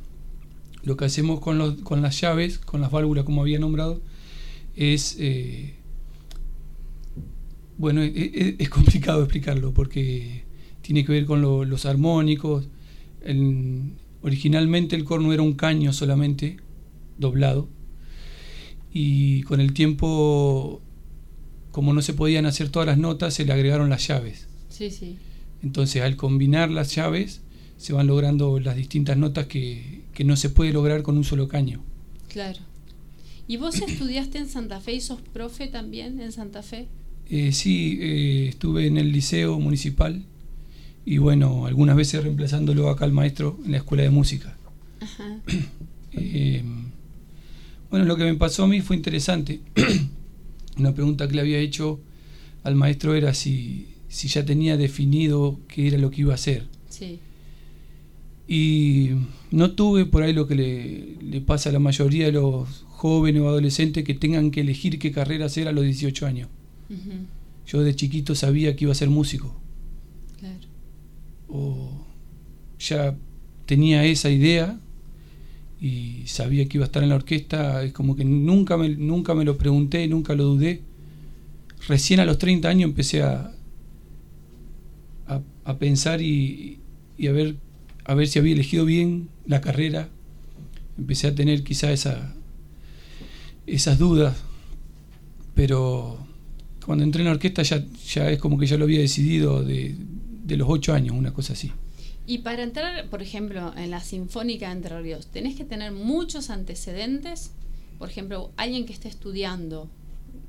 Lo 0.83 0.97
que 0.97 1.05
hacemos 1.05 1.39
con, 1.39 1.77
con 1.83 2.01
las 2.01 2.19
llaves, 2.19 2.57
con 2.57 2.81
las 2.81 2.89
válvulas, 2.89 3.25
como 3.25 3.41
había 3.41 3.59
nombrado, 3.59 4.01
es. 4.75 5.19
bueno, 7.77 8.01
es, 8.01 8.69
complicado 8.69 9.21
explicarlo 9.21 9.71
porque 9.71 10.43
tiene 10.81 11.05
que 11.05 11.11
ver 11.11 11.25
con 11.25 11.41
los 11.41 11.85
armónicos. 11.85 12.67
originalmente 14.23 14.95
el 14.95 15.03
corno 15.03 15.31
era 15.31 15.43
un 15.43 15.53
caño 15.53 15.93
solamente, 15.93 16.57
doblado. 17.19 17.69
Y 18.91 19.43
con 19.43 19.61
el 19.61 19.73
tiempo, 19.73 20.81
como 21.73 21.91
no 21.91 22.03
se 22.03 22.13
podían 22.13 22.45
hacer 22.45 22.69
todas 22.69 22.85
las 22.85 22.99
notas, 22.99 23.33
se 23.33 23.45
le 23.45 23.51
agregaron 23.51 23.89
las 23.89 24.07
llaves. 24.07 24.45
Sí, 24.69 24.91
sí. 24.91 25.17
Entonces, 25.63 26.03
al 26.03 26.15
combinar 26.15 26.69
las 26.69 26.93
llaves, 26.93 27.41
se 27.77 27.93
van 27.93 28.05
logrando 28.05 28.59
las 28.59 28.75
distintas 28.75 29.17
notas 29.17 29.47
que, 29.47 30.03
no 30.23 30.35
se 30.35 30.51
puede 30.51 30.71
lograr 30.71 31.01
con 31.01 31.17
un 31.17 31.23
solo 31.23 31.47
caño. 31.47 31.81
Claro. 32.29 32.59
¿Y 33.47 33.57
vos 33.57 33.81
estudiaste 33.81 34.37
en 34.37 34.49
Santa 34.49 34.81
Fe 34.81 34.93
y 34.93 35.01
sos 35.01 35.19
profe 35.21 35.67
también 35.67 36.21
en 36.21 36.31
Santa 36.31 36.61
Fe? 36.61 36.87
Eh, 37.27 37.51
sí, 37.53 37.97
eh, 37.99 38.49
estuve 38.49 38.85
en 38.85 38.99
el 38.99 39.11
liceo 39.11 39.59
municipal 39.59 40.23
y 41.07 41.17
bueno, 41.17 41.65
algunas 41.65 41.95
veces 41.95 42.21
reemplazándolo 42.21 42.87
acá 42.89 43.05
al 43.05 43.13
maestro 43.13 43.59
en 43.65 43.71
la 43.71 43.77
escuela 43.77 44.03
de 44.03 44.11
música. 44.11 44.55
Ajá. 45.01 45.39
Eh, 46.15 46.63
bueno, 47.89 48.05
lo 48.05 48.15
que 48.15 48.23
me 48.23 48.35
pasó 48.35 48.65
a 48.65 48.67
mí 48.67 48.81
fue 48.81 48.95
interesante. 48.95 49.61
Una 50.77 50.93
pregunta 50.93 51.27
que 51.27 51.35
le 51.35 51.41
había 51.41 51.59
hecho 51.59 51.99
al 52.63 52.75
maestro 52.75 53.15
era 53.15 53.33
si, 53.33 53.87
si 54.07 54.27
ya 54.27 54.45
tenía 54.45 54.77
definido 54.77 55.59
qué 55.67 55.87
era 55.87 55.97
lo 55.97 56.11
que 56.11 56.21
iba 56.21 56.31
a 56.31 56.35
hacer. 56.35 56.67
Sí. 56.89 57.19
Y 58.47 59.11
no 59.51 59.71
tuve 59.71 60.05
por 60.05 60.23
ahí 60.23 60.33
lo 60.33 60.47
que 60.47 60.55
le, 60.55 61.41
pasa 61.41 61.69
a 61.69 61.73
la 61.73 61.79
mayoría 61.79 62.25
de 62.25 62.33
los 62.33 62.85
jóvenes 62.89 63.41
o 63.41 63.49
adolescentes 63.49 64.03
que 64.03 64.13
tengan 64.13 64.51
que 64.51 64.61
elegir 64.61 64.99
qué 64.99 65.11
carrera 65.11 65.45
hacer 65.45 65.67
a 65.67 65.71
los 65.71 65.83
18 65.83 66.25
años. 66.25 66.49
Yo 67.65 67.81
de 67.81 67.95
chiquito 67.95 68.35
sabía 68.35 68.75
que 68.75 68.85
iba 68.85 68.91
a 68.91 68.95
ser 68.95 69.09
músico. 69.09 69.55
Claro. 70.39 70.67
O 71.47 72.05
ya 72.79 73.15
tenía 73.65 74.05
esa 74.05 74.29
idea 74.29 74.79
y 75.83 76.25
sabía 76.27 76.65
que 76.69 76.77
iba 76.77 76.85
a 76.85 76.87
estar 76.87 77.03
en 77.03 77.09
la 77.09 77.15
orquesta, 77.15 77.83
es 77.83 77.91
como 77.91 78.15
que 78.15 78.23
nunca 78.23 78.77
me, 78.77 78.87
nunca 78.87 79.35
me 79.35 79.43
lo 79.43 79.57
pregunté, 79.57 80.07
nunca 80.07 80.33
lo 80.33 80.45
dudé. 80.45 80.79
Recién 81.89 82.21
a 82.21 82.25
los 82.25 82.37
30 82.37 82.69
años 82.69 82.89
empecé 82.89 83.21
a, 83.21 83.51
a, 85.65 85.77
pensar 85.79 86.21
y, 86.21 86.79
a, 87.27 87.31
ver, 87.33 87.57
a 88.05 88.13
ver 88.13 88.27
si 88.29 88.39
había 88.39 88.53
elegido 88.53 88.85
bien 88.85 89.27
la 89.45 89.59
carrera. 89.59 90.07
Empecé 90.97 91.27
a 91.27 91.35
tener 91.35 91.65
quizá 91.65 91.91
esa, 91.91 92.33
esas 93.67 93.99
dudas, 93.99 94.37
pero 95.53 96.25
cuando 96.85 97.03
entré 97.03 97.23
en 97.23 97.25
la 97.25 97.31
orquesta 97.33 97.61
ya, 97.61 97.83
ya 98.07 98.29
es 98.29 98.39
como 98.39 98.57
que 98.57 98.67
ya 98.67 98.77
lo 98.77 98.85
había 98.85 99.01
decidido 99.01 99.61
de, 99.63 99.97
de 100.45 100.55
los 100.55 100.69
8 100.69 100.93
años, 100.93 101.13
una 101.13 101.33
cosa 101.33 101.51
así. 101.51 101.73
Y 102.25 102.39
para 102.39 102.63
entrar, 102.63 103.09
por 103.09 103.21
ejemplo, 103.21 103.73
en 103.75 103.91
la 103.91 103.99
Sinfónica 103.99 104.67
de 104.67 104.73
Entre 104.73 105.01
Ríos, 105.01 105.27
tenés 105.27 105.55
que 105.55 105.65
tener 105.65 105.91
muchos 105.91 106.49
antecedentes. 106.49 107.51
Por 107.99 108.09
ejemplo, 108.09 108.51
alguien 108.55 108.85
que 108.85 108.93
esté 108.93 109.09
estudiando, 109.09 109.89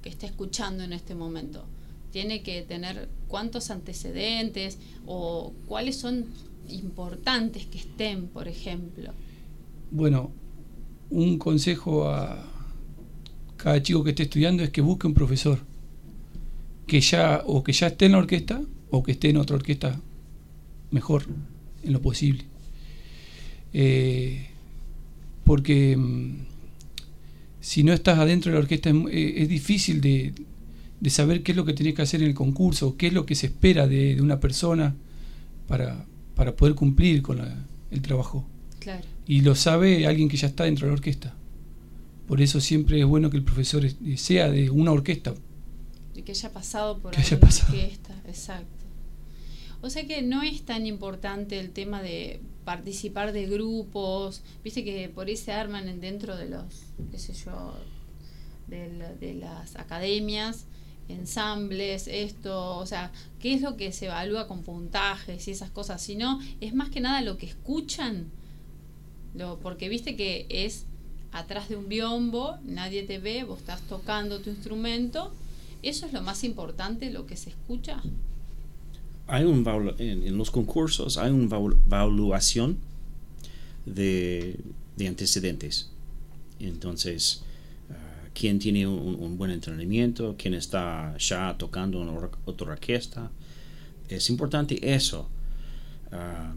que 0.03 0.09
esté 0.09 0.27
escuchando 0.27 0.85
en 0.85 0.93
este 0.93 1.15
momento, 1.15 1.65
tiene 2.13 2.43
que 2.43 2.63
tener 2.63 3.09
cuántos 3.27 3.71
antecedentes 3.71 4.79
o 5.05 5.53
cuáles 5.67 5.97
son 5.97 6.27
importantes 6.69 7.67
que 7.67 7.79
estén, 7.79 8.29
por 8.29 8.47
ejemplo. 8.47 9.13
Bueno, 9.91 10.31
un 11.11 11.39
consejo 11.39 12.09
a 12.09 12.51
cada 13.57 13.83
chico 13.83 14.05
que 14.05 14.11
esté 14.11 14.25
estudiando 14.25 14.63
es 14.63 14.71
que 14.71 14.81
busque 14.81 15.09
un 15.09 15.15
profesor 15.15 15.59
que 16.87 17.01
ya 17.01 17.43
o 17.47 17.65
que 17.65 17.73
ya 17.73 17.89
esté 17.89 18.07
en 18.07 18.13
la 18.13 18.19
orquesta 18.19 18.63
o 18.91 19.03
que 19.03 19.13
esté 19.13 19.31
en 19.31 19.39
otra 19.39 19.57
orquesta 19.57 20.01
mejor 20.91 21.25
en 21.85 21.93
lo 21.93 22.01
posible. 22.01 22.45
Eh, 23.73 24.47
porque 25.45 25.97
mm, 25.97 26.47
si 27.61 27.83
no 27.83 27.93
estás 27.93 28.19
adentro 28.19 28.51
de 28.51 28.59
la 28.59 28.63
orquesta 28.63 28.91
es, 28.91 28.97
eh, 29.11 29.47
difícil 29.49 30.01
de, 30.01 30.33
saber 31.09 31.43
qué 31.43 31.53
es 31.53 31.57
lo 31.57 31.65
que 31.65 31.75
tenés 31.75 31.95
que 31.95 32.03
hacer 32.03 32.23
en 32.23 32.29
el 32.29 32.35
concurso, 32.35 32.97
qué 32.97 33.09
es 33.09 33.13
lo 33.13 33.27
que 33.27 33.35
se 33.35 33.47
espera 33.47 33.87
de, 33.87 34.21
una 34.21 34.41
persona 34.41 34.95
para, 35.69 36.07
para, 36.35 36.55
poder 36.57 36.75
cumplir 36.75 37.23
con 37.23 37.41
el 37.91 38.03
trabajo. 38.03 38.47
Y 39.27 39.41
lo 39.41 39.55
sabe 39.55 40.07
alguien 40.07 40.29
que 40.29 40.37
ya 40.37 40.49
está 40.49 40.65
dentro 40.65 40.87
de 40.87 40.93
la 40.93 40.95
orquesta. 40.95 41.35
Por 42.29 42.41
eso 42.41 42.61
siempre 42.61 43.01
es 43.01 43.07
bueno 43.07 43.31
que 43.31 43.37
el 43.37 43.45
profesor 43.45 43.87
sea 44.17 44.51
de 44.51 44.71
una 44.71 44.93
orquesta. 44.93 45.35
Y 46.15 46.23
que 46.23 46.33
haya 46.33 46.53
pasado 46.53 46.99
por 46.99 47.13
que 47.13 47.21
haya 47.21 47.41
pasado. 47.41 47.73
orquesta, 47.73 48.15
exacto. 48.27 48.84
O 49.85 49.91
sea 49.91 50.07
que 50.07 50.23
no 50.23 50.43
es 50.43 50.63
tan 50.63 50.87
importante 50.87 51.61
el 51.61 51.71
tema 51.71 52.01
de 52.01 52.41
participar 52.65 53.33
de 53.35 53.45
grupos, 53.45 54.43
viste 54.65 54.83
que 54.83 55.11
por 55.11 55.27
ahí 55.27 55.37
se 55.37 55.53
arman 55.53 56.01
dentro 56.01 56.39
de 56.39 56.49
los, 56.49 56.85
qué 57.11 57.19
sé 57.19 57.35
yo, 57.35 57.75
de, 58.67 59.35
las 59.35 59.77
academias, 59.77 60.65
ensambles, 61.09 62.09
esto, 62.09 62.79
o 62.79 62.87
sea, 62.87 63.13
qué 63.41 63.53
es 63.53 63.61
lo 63.61 63.77
que 63.77 63.93
se 63.93 64.07
evalúa 64.07 64.49
con 64.49 64.63
puntajes 64.63 65.47
y 65.49 65.51
esas 65.51 65.69
cosas, 65.69 66.01
sino 66.01 66.41
es 66.63 66.73
más 66.73 66.89
que 66.89 67.01
nada 67.01 67.21
lo 67.21 67.37
que 67.37 67.45
escuchan, 67.45 68.31
lo, 69.35 69.59
porque 69.59 69.91
viste 69.91 70.17
que 70.17 70.47
es 70.49 70.87
atrás 71.31 71.69
de 71.69 71.77
un 71.77 71.91
biombo, 71.91 72.57
nadie 72.65 73.03
te 73.03 73.19
ve, 73.19 73.45
vos 73.45 73.59
estás 73.59 73.83
tocando 73.83 74.41
tu 74.41 74.49
instrumento, 74.49 75.31
eso 75.83 76.07
es 76.07 76.15
lo 76.15 76.23
más 76.23 76.43
importante, 76.43 77.11
lo 77.11 77.27
que 77.27 77.37
se 77.37 77.51
escucha 77.51 78.03
hay 79.27 79.45
un 79.45 79.67
en, 79.99 80.37
los 80.37 80.51
concursos 80.51 81.17
hay 81.17 81.31
una 81.31 81.57
evaluación 81.57 82.79
de, 83.87 84.59
antecedentes. 85.07 85.91
Entonces, 86.61 87.43
uh, 87.91 87.95
quién 88.35 88.59
tiene 88.59 88.87
un, 88.87 89.37
buen 89.37 89.51
entrenamiento, 89.51 90.35
quién 90.39 90.55
está 90.55 91.17
ya 91.19 91.57
tocando 91.59 92.03
en 92.03 92.09
otra 92.45 92.73
orquesta, 92.73 93.31
es 94.09 94.31
importante 94.31 94.95
eso. 94.95 95.29
Ah, 96.13 96.55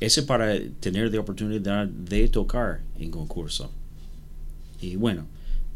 ese 0.00 0.22
para 0.22 0.58
tener 0.80 1.12
la 1.12 1.20
oportunidad 1.20 1.86
de 1.86 2.28
tocar 2.28 2.80
en 2.98 3.10
concurso. 3.10 3.70
Y 4.80 4.96
bueno, 4.96 5.26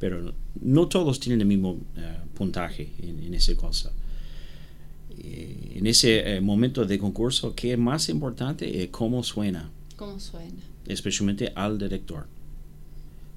pero 0.00 0.32
no 0.60 0.88
todos 0.88 1.20
tienen 1.20 1.42
el 1.42 1.46
mismo 1.46 1.78
ah, 1.98 2.24
puntaje 2.34 2.90
en, 3.02 3.22
en 3.22 3.34
esa 3.34 3.54
cosa. 3.54 3.92
En 5.18 5.86
ese 5.86 6.36
eh, 6.36 6.40
momento 6.40 6.84
de 6.84 6.98
concurso, 6.98 7.54
¿qué 7.54 7.72
es 7.72 7.78
más 7.78 8.08
importante 8.08 8.82
es 8.82 8.90
cómo 8.90 9.22
suena. 9.22 9.70
¿Cómo 9.96 10.18
suena? 10.18 10.62
Especialmente 10.86 11.52
al 11.54 11.78
director. 11.78 12.26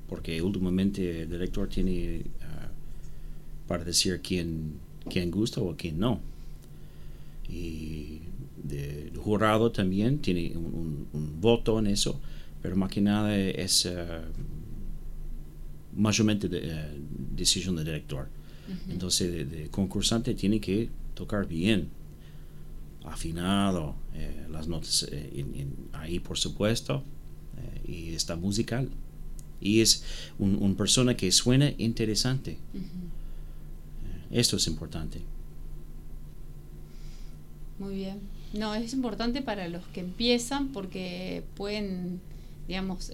Porque 0.07 0.41
últimamente 0.41 1.23
el 1.23 1.29
director 1.29 1.67
tiene 1.67 2.21
ah, 2.41 2.69
para 3.67 3.83
decir 3.83 4.21
quién, 4.21 4.73
quién 5.09 5.31
gusta 5.31 5.61
o 5.61 5.75
quién 5.75 5.99
no. 5.99 6.19
Y 7.49 8.19
el 8.69 9.17
jurado 9.17 9.71
también 9.71 10.19
tiene 10.19 10.53
un, 10.55 11.07
voto 11.39 11.79
en 11.79 11.87
eso, 11.87 12.19
pero 12.61 12.75
más 12.75 12.91
que 12.91 12.99
nada 12.99 13.37
es 13.37 13.85
uh, 13.85 13.91
mayormente 15.95 16.49
de, 16.49 16.59
uh, 16.59 17.35
decisión 17.35 17.75
del 17.75 17.85
director. 17.85 18.27
Entonces, 18.89 19.33
el 19.33 19.69
concursante 19.69 20.33
tiene 20.33 20.59
que 20.59 20.89
tocar 21.17 21.47
bien, 21.47 21.89
afinado, 23.03 23.95
eh, 24.13 24.45
las 24.51 24.67
notas 24.67 25.07
eh, 25.11 25.67
ahí, 25.93 26.19
por 26.19 26.37
supuesto, 26.37 27.03
eh, 27.57 27.91
y 27.91 28.13
está 28.13 28.35
musical. 28.35 28.89
Y 29.59 29.81
es 29.81 30.03
una 30.37 30.59
un 30.59 30.75
persona 30.75 31.17
que 31.17 31.31
suena 31.31 31.73
interesante. 31.79 32.59
Esto 34.29 34.57
es 34.57 34.67
importante. 34.67 35.21
Muy 37.79 37.95
bien. 37.95 38.19
No, 38.53 38.75
es 38.75 38.93
importante 38.93 39.41
para 39.41 39.67
los 39.67 39.83
que 39.87 40.01
empiezan 40.01 40.71
porque 40.71 41.43
pueden, 41.55 42.21
digamos, 42.67 43.11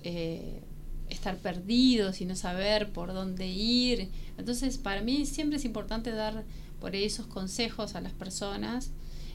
estar 1.10 1.38
perdidos 1.38 2.20
y 2.20 2.26
no 2.26 2.36
saber 2.36 2.92
por 2.92 3.14
dónde 3.14 3.48
ir. 3.48 4.10
Entonces, 4.38 4.78
para 4.78 5.02
mí 5.02 5.26
siempre 5.26 5.58
es 5.58 5.66
importante 5.66 6.12
dar 6.12 6.44
por 6.84 6.98
esos 6.98 7.26
consejos 7.28 7.96
a 7.96 8.02
las 8.02 8.12
personas, 8.12 8.92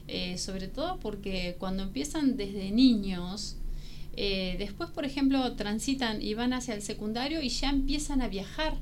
eh, 0.07 0.37
sobre 0.37 0.69
todo 0.69 1.01
porque 1.01 1.57
cuando 1.59 1.83
empiezan 1.83 2.37
desde 2.37 2.71
niños, 2.71 3.57
eh, 4.17 4.57
después, 4.59 4.91
por 4.91 5.07
ejemplo, 5.07 5.53
transitan 5.53 6.21
y 6.21 6.35
van 6.35 6.53
hacia 6.53 6.75
el 6.75 6.83
secundario 6.83 7.41
y 7.41 7.49
ya 7.49 7.71
empiezan 7.71 8.21
a 8.21 8.29
viajar 8.29 8.77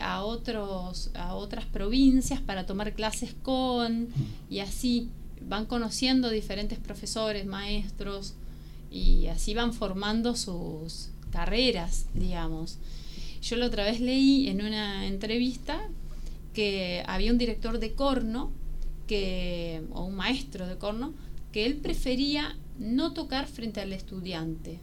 a, 0.00 0.24
otros, 0.24 1.12
a 1.14 1.36
otras 1.36 1.66
provincias 1.66 2.40
para 2.40 2.66
tomar 2.66 2.94
clases 2.94 3.32
con 3.44 4.08
y 4.50 4.58
así 4.58 5.08
van 5.40 5.66
conociendo 5.66 6.30
diferentes 6.30 6.80
profesores, 6.80 7.46
maestros, 7.46 8.34
y 8.90 9.28
así 9.28 9.54
van 9.54 9.72
formando 9.72 10.34
sus 10.34 11.10
carreras, 11.30 12.06
digamos. 12.14 12.78
Yo 13.42 13.56
la 13.56 13.66
otra 13.66 13.84
vez 13.84 14.00
leí 14.00 14.48
en 14.48 14.64
una 14.64 15.06
entrevista 15.06 15.88
que 16.52 17.02
había 17.06 17.32
un 17.32 17.38
director 17.38 17.78
de 17.78 17.94
corno, 17.94 18.52
que, 19.06 19.82
o 19.92 20.04
un 20.04 20.14
maestro 20.14 20.66
de 20.66 20.78
corno, 20.78 21.14
que 21.52 21.66
él 21.66 21.76
prefería 21.76 22.56
no 22.78 23.12
tocar 23.12 23.46
frente 23.46 23.80
al 23.80 23.92
estudiante 23.92 24.78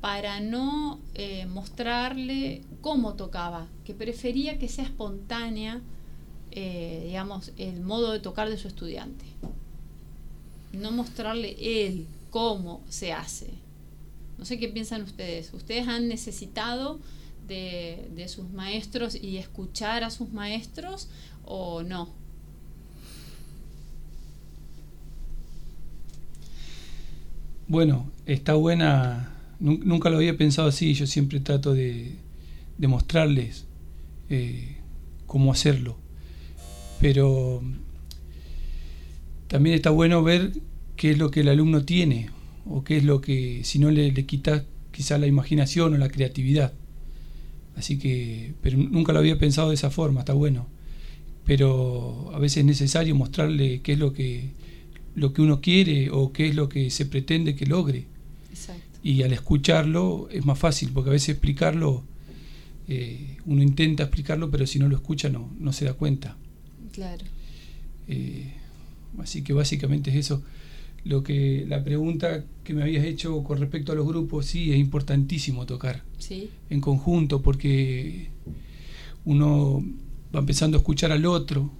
para 0.00 0.40
no 0.40 1.00
eh, 1.14 1.46
mostrarle 1.46 2.62
cómo 2.80 3.14
tocaba, 3.14 3.66
que 3.84 3.94
prefería 3.94 4.58
que 4.58 4.68
sea 4.68 4.84
espontánea 4.84 5.80
eh, 6.58 7.02
digamos, 7.04 7.52
el 7.58 7.82
modo 7.82 8.12
de 8.12 8.18
tocar 8.18 8.48
de 8.48 8.56
su 8.56 8.66
estudiante. 8.66 9.26
No 10.72 10.90
mostrarle 10.90 11.54
él 11.60 12.06
cómo 12.30 12.82
se 12.88 13.12
hace. 13.12 13.50
No 14.38 14.46
sé 14.46 14.58
qué 14.58 14.68
piensan 14.68 15.02
ustedes. 15.02 15.52
¿Ustedes 15.52 15.86
han 15.86 16.08
necesitado 16.08 16.98
de, 17.46 18.26
sus 18.28 18.50
maestros 18.50 19.14
y 19.14 19.36
escuchar 19.36 20.04
a 20.04 20.10
sus 20.10 20.32
maestros 20.32 21.08
o 21.44 21.82
no? 21.82 22.14
Bueno, 27.68 28.10
está 28.26 28.54
buena. 28.54 29.32
Nunca 29.58 30.10
lo 30.10 30.16
había 30.18 30.36
pensado 30.36 30.68
así. 30.68 30.94
Yo 30.94 31.06
siempre 31.06 31.40
trato 31.40 31.74
de, 31.74 32.16
mostrarles 32.78 33.64
eh, 34.28 34.76
cómo 35.26 35.50
hacerlo 35.52 35.96
pero 37.00 37.62
también 39.48 39.76
está 39.76 39.90
bueno 39.90 40.22
ver 40.22 40.52
qué 40.96 41.10
es 41.10 41.18
lo 41.18 41.30
que 41.30 41.40
el 41.40 41.48
alumno 41.48 41.84
tiene 41.84 42.30
o 42.64 42.84
qué 42.84 42.96
es 42.96 43.04
lo 43.04 43.20
que, 43.20 43.62
si 43.64 43.78
no 43.78 43.90
le, 43.90 44.10
le 44.12 44.26
quita 44.26 44.64
quizá 44.90 45.18
la 45.18 45.26
imaginación 45.26 45.94
o 45.94 45.98
la 45.98 46.08
creatividad. 46.08 46.72
Así 47.76 47.98
que, 47.98 48.54
pero 48.62 48.78
nunca 48.78 49.12
lo 49.12 49.18
había 49.18 49.38
pensado 49.38 49.68
de 49.68 49.74
esa 49.74 49.90
forma, 49.90 50.20
está 50.20 50.32
bueno. 50.32 50.66
Pero 51.44 52.30
a 52.34 52.38
veces 52.38 52.58
es 52.58 52.64
necesario 52.64 53.14
mostrarle 53.14 53.80
qué 53.82 53.92
es 53.92 53.98
lo 53.98 54.12
que, 54.12 54.50
lo 55.14 55.32
que 55.32 55.42
uno 55.42 55.60
quiere 55.60 56.10
o 56.10 56.32
qué 56.32 56.48
es 56.48 56.54
lo 56.54 56.68
que 56.68 56.90
se 56.90 57.06
pretende 57.06 57.54
que 57.54 57.66
logre. 57.66 58.06
Y 59.02 59.22
al 59.22 59.32
escucharlo 59.32 60.28
es 60.32 60.44
más 60.44 60.58
fácil, 60.58 60.90
porque 60.92 61.10
a 61.10 61.12
veces 61.12 61.28
explicarlo, 61.28 62.02
eh, 62.88 63.36
uno 63.44 63.62
intenta 63.62 64.04
explicarlo, 64.04 64.50
pero 64.50 64.66
si 64.66 64.80
no 64.80 64.88
lo 64.88 64.96
escucha 64.96 65.28
no, 65.28 65.52
no 65.60 65.72
se 65.72 65.84
da 65.84 65.92
cuenta. 65.92 66.36
Claro. 66.92 67.24
Eh, 68.08 68.52
así 69.18 69.42
que 69.42 69.52
básicamente 69.52 70.10
es 70.10 70.16
eso. 70.16 70.42
Lo 71.06 71.22
que 71.22 71.64
la 71.68 71.84
pregunta 71.84 72.44
que 72.64 72.74
me 72.74 72.82
habías 72.82 73.04
hecho 73.04 73.44
con 73.44 73.60
respecto 73.60 73.92
a 73.92 73.94
los 73.94 74.08
grupos, 74.08 74.46
sí, 74.46 74.72
es 74.72 74.78
importantísimo 74.78 75.64
tocar 75.64 76.02
en 76.68 76.80
conjunto 76.80 77.42
porque 77.42 78.30
uno 79.24 79.84
va 80.34 80.40
empezando 80.40 80.76
a 80.76 80.80
escuchar 80.80 81.12
al 81.12 81.24
otro. 81.26 81.70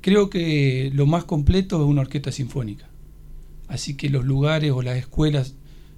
Creo 0.00 0.30
que 0.30 0.92
lo 0.94 1.06
más 1.06 1.24
completo 1.24 1.82
es 1.82 1.88
una 1.88 2.02
orquesta 2.02 2.30
sinfónica. 2.30 2.88
Así 3.66 3.94
que 3.94 4.10
los 4.10 4.24
lugares 4.24 4.70
o 4.70 4.80
las 4.80 4.96
escuelas 4.96 5.56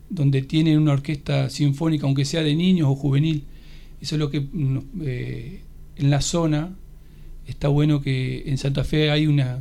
donde 0.09 0.41
tienen 0.41 0.79
una 0.79 0.93
orquesta 0.95 1.51
sinfónica, 1.51 2.07
aunque 2.07 2.25
sea 2.25 2.43
de 2.43 2.55
niños 2.55 2.89
o 2.89 2.95
juvenil, 2.95 3.45
eso 4.01 4.15
es 4.15 4.19
lo 4.19 4.31
que 4.31 4.47
eh, 5.03 5.61
en 5.97 6.11
la 6.11 6.23
zona 6.23 6.75
está 7.47 7.69
bueno 7.69 8.01
que 8.01 8.45
en 8.47 8.57
Santa 8.57 8.85
Fe 8.85 9.11
hay 9.11 9.27
una, 9.27 9.61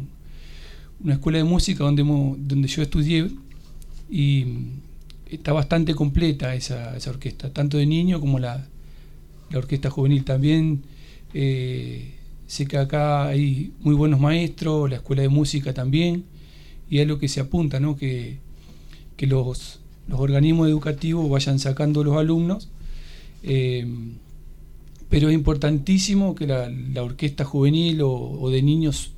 una 1.03 1.13
escuela 1.13 1.37
de 1.37 1.43
música 1.43 1.83
donde, 1.83 2.03
donde 2.03 2.67
yo 2.67 2.81
estudié 2.81 3.29
y 4.09 4.45
está 5.29 5.53
bastante 5.53 5.93
completa 5.95 6.55
esa, 6.55 6.95
esa 6.95 7.09
orquesta, 7.09 7.51
tanto 7.51 7.77
de 7.77 7.85
niño 7.85 8.19
como 8.19 8.39
la, 8.39 8.67
la 9.49 9.57
orquesta 9.57 9.89
juvenil. 9.89 10.23
También 10.23 10.83
eh, 11.33 12.13
sé 12.47 12.65
que 12.65 12.77
acá 12.77 13.27
hay 13.27 13.73
muy 13.81 13.95
buenos 13.95 14.19
maestros, 14.19 14.89
la 14.89 14.97
escuela 14.97 15.21
de 15.21 15.29
música 15.29 15.73
también, 15.73 16.23
y 16.89 16.99
es 16.99 17.07
lo 17.07 17.19
que 17.19 17.27
se 17.27 17.41
apunta, 17.41 17.79
¿no? 17.79 17.97
que, 17.97 18.37
que 19.17 19.27
los, 19.27 19.79
los 20.07 20.19
organismos 20.19 20.69
educativos 20.69 21.29
vayan 21.29 21.59
sacando 21.59 22.03
los 22.03 22.17
alumnos. 22.17 22.69
Eh, 23.43 23.85
pero 25.09 25.29
es 25.29 25.35
importantísimo 25.35 26.35
que 26.35 26.47
la, 26.47 26.69
orquesta 27.01 27.45
juvenil 27.45 28.01
o, 28.03 28.49
de 28.49 28.61
niños 28.61 29.11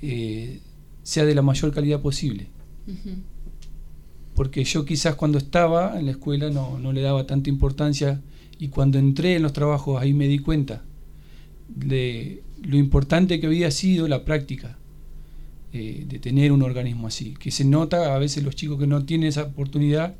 eh, 0.00 0.60
sea 1.04 1.24
de 1.24 1.34
la 1.34 1.42
mayor 1.42 1.72
calidad 1.72 2.00
posible. 2.00 2.48
Porque 4.34 4.64
yo 4.64 4.84
quizás 4.84 5.14
cuando 5.14 5.38
estaba 5.38 5.98
en 5.98 6.06
la 6.06 6.12
escuela 6.12 6.50
no, 6.50 6.92
le 6.92 7.02
daba 7.02 7.26
tanta 7.26 7.48
importancia 7.48 8.20
y 8.58 8.68
cuando 8.68 8.98
entré 8.98 9.36
en 9.36 9.42
los 9.42 9.52
trabajos 9.52 10.02
ahí 10.02 10.12
me 10.12 10.26
di 10.26 10.40
cuenta 10.40 10.82
de 11.68 12.42
lo 12.62 12.76
importante 12.76 13.38
que 13.38 13.46
había 13.46 13.70
sido 13.70 14.08
la 14.08 14.24
práctica 14.24 14.76
eh, 15.72 16.04
de 16.08 16.18
tener 16.18 16.50
un 16.52 16.62
organismo 16.62 17.06
así, 17.06 17.34
que 17.38 17.50
se 17.50 17.64
nota 17.64 18.14
a 18.14 18.18
veces 18.18 18.42
los 18.42 18.56
chicos 18.56 18.78
que 18.78 18.86
no 18.86 19.04
tienen 19.04 19.28
esa 19.28 19.44
oportunidad 19.44 20.14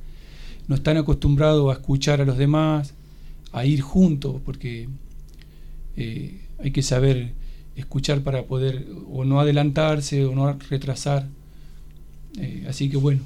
no 0.69 0.75
están 0.77 0.97
acostumbrados 0.97 1.71
a 1.71 1.79
escuchar 1.79 2.21
a 2.21 2.25
los 2.25 2.39
demás, 2.39 2.95
a 3.53 3.65
ir 3.65 3.81
juntos, 3.81 4.41
porque 4.45 4.89
eh, 5.97 6.41
hay 6.59 6.71
que 6.71 6.83
saber 6.83 7.33
escuchar 7.77 8.23
para 8.23 8.45
poder 8.45 8.87
o 9.11 9.25
no 9.25 9.41
adelantarse 9.41 10.25
o 10.25 10.35
no 10.35 10.53
retrasar. 10.71 11.27
Eh, 12.39 12.67
así 12.69 12.91
que 12.91 12.97
bueno. 12.97 13.21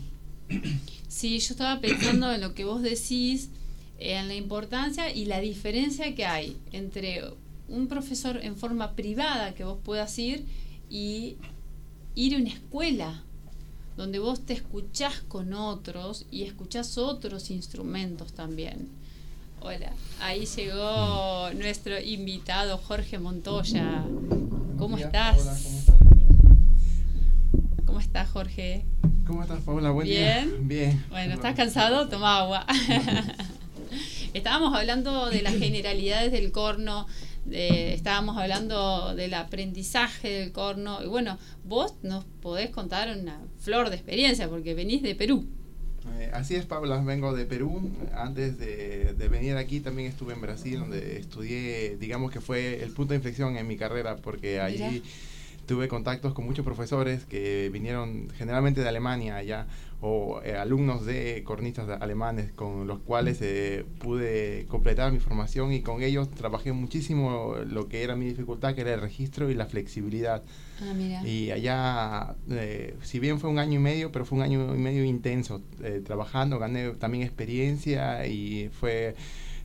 Sí, 1.09 1.39
yo 1.39 1.53
estaba 1.53 1.81
pensando 1.81 2.33
en 2.33 2.41
lo 2.41 2.55
que 2.55 2.65
vos 2.65 2.83
decís, 2.83 3.51
en 3.99 4.29
la 4.29 4.35
importancia 4.35 5.15
y 5.15 5.25
la 5.25 5.41
diferencia 5.41 6.15
que 6.15 6.27
hay 6.27 6.57
entre 6.73 7.23
un 7.69 7.89
profesor 7.89 8.39
en 8.43 8.57
forma 8.57 8.93
privada 8.93 9.55
que 9.55 9.65
vos 9.65 9.79
puedas 9.83 10.19
ir 10.19 10.45
y 10.89 11.37
ir 12.15 12.35
a 12.35 12.39
una 12.39 12.49
escuela 12.49 13.23
donde 13.97 14.19
vos 14.19 14.47
te 14.47 14.53
escuchás 14.53 15.23
con 15.27 15.53
otros 15.53 16.25
y 16.31 16.45
escuchás 16.45 16.99
otros 16.99 17.51
instrumentos 17.51 18.33
también. 18.33 18.89
Hola, 19.61 19.93
ahí 20.21 20.47
llegó 20.47 21.51
nuestro 21.55 22.01
invitado 22.01 22.79
Jorge 22.79 23.19
Montoya. 23.19 24.05
¿Cómo 24.79 24.97
estás? 24.99 25.39
Hola, 25.41 25.57
¿cómo 25.57 25.79
estás? 25.79 25.97
¿Cómo 27.87 28.01
estás, 28.01 28.29
Jorge? 28.31 28.85
¿Cómo 29.27 29.43
estás, 29.43 29.61
Paula? 29.63 29.91
Buen 29.91 30.07
Bien. 30.07 30.69
día. 30.69 30.87
Bien. 30.87 31.05
Bueno, 31.11 31.35
¿estás 31.35 31.55
cansado? 31.55 32.09
Toma 32.09 32.39
agua. 32.39 32.67
Estábamos 34.35 34.77
hablando 34.77 35.31
de 35.31 35.43
las 35.43 35.55
generalidades 35.57 36.31
del 36.33 36.53
corno, 36.53 37.07
de- 37.47 37.95
estábamos 37.95 38.37
hablando 38.37 39.15
del 39.15 39.35
aprendizaje 39.35 40.29
del 40.31 40.53
corno. 40.53 41.03
Y 41.03 41.07
bueno, 41.09 41.39
vos 41.65 41.95
nos 42.03 42.25
podés 42.43 42.71
contar 42.71 43.09
una 43.19 43.41
flor 43.59 43.91
de 43.91 43.97
experiencia 43.97 44.49
porque 44.49 44.75
venís 44.75 45.03
de 45.03 45.15
Perú. 45.15 45.47
Eh, 46.19 46.31
así 46.33 46.55
es, 46.55 46.67
Paula. 46.67 47.01
Vengo 47.03 47.35
de 47.35 47.45
Perú. 47.45 47.91
Antes 48.15 48.59
de, 48.59 49.15
de 49.15 49.29
venir 49.29 49.57
aquí 49.57 49.81
también 49.81 50.09
estuve 50.09 50.35
en 50.35 50.41
Brasil, 50.41 50.81
donde 50.81 51.19
estudié, 51.19 51.97
digamos 51.99 52.31
que 52.31 52.41
fue 52.41 52.83
el 52.83 52.93
punto 52.93 53.13
de 53.13 53.17
inflexión 53.17 53.57
en 53.57 53.67
mi 53.67 53.77
carrera, 53.77 54.17
porque 54.17 54.61
allí 54.61 54.83
Mira. 54.83 55.05
Tuve 55.69 55.87
contactos 55.87 56.33
con 56.33 56.47
muchos 56.47 56.65
profesores 56.65 57.25
que 57.27 57.71
vinieron 57.73 58.29
generalmente 58.37 58.81
de 58.81 58.89
Alemania 58.89 59.37
allá, 59.37 59.67
o 60.01 60.41
eh, 60.43 60.55
alumnos 60.55 61.05
de 61.05 61.43
cornistas 61.45 61.89
alemanes 62.01 62.53
con 62.53 62.87
los 62.87 63.01
cuales 63.01 63.39
eh, 63.43 63.85
pude 63.99 64.65
completar 64.69 65.13
mi 65.13 65.19
formación 65.19 65.73
y 65.73 65.83
con 65.83 66.03
ellos 66.03 66.31
trabajé 66.31 66.73
muchísimo 66.73 67.57
lo 67.67 67.89
que 67.89 68.03
era 68.03 68.17
mi 68.17 68.27
dificultad, 68.27 68.75
que 68.75 68.81
era 68.81 68.95
el 68.95 69.01
registro 69.01 69.51
y 69.51 69.55
la 69.55 69.67
flexibilidad. 69.67 70.43
Ah, 70.81 70.95
mira. 70.95 71.27
Y 71.27 71.51
allá, 71.51 72.37
eh, 72.51 72.97
si 73.03 73.19
bien 73.19 73.39
fue 73.39 73.51
un 73.51 73.59
año 73.59 73.75
y 73.75 73.83
medio, 73.83 74.11
pero 74.11 74.25
fue 74.25 74.39
un 74.39 74.45
año 74.45 74.75
y 74.75 74.79
medio 74.79 75.05
intenso 75.05 75.61
eh, 75.83 76.01
trabajando, 76.05 76.59
gané 76.59 76.91
también 76.93 77.25
experiencia 77.25 78.27
y 78.27 78.71
fue 78.73 79.17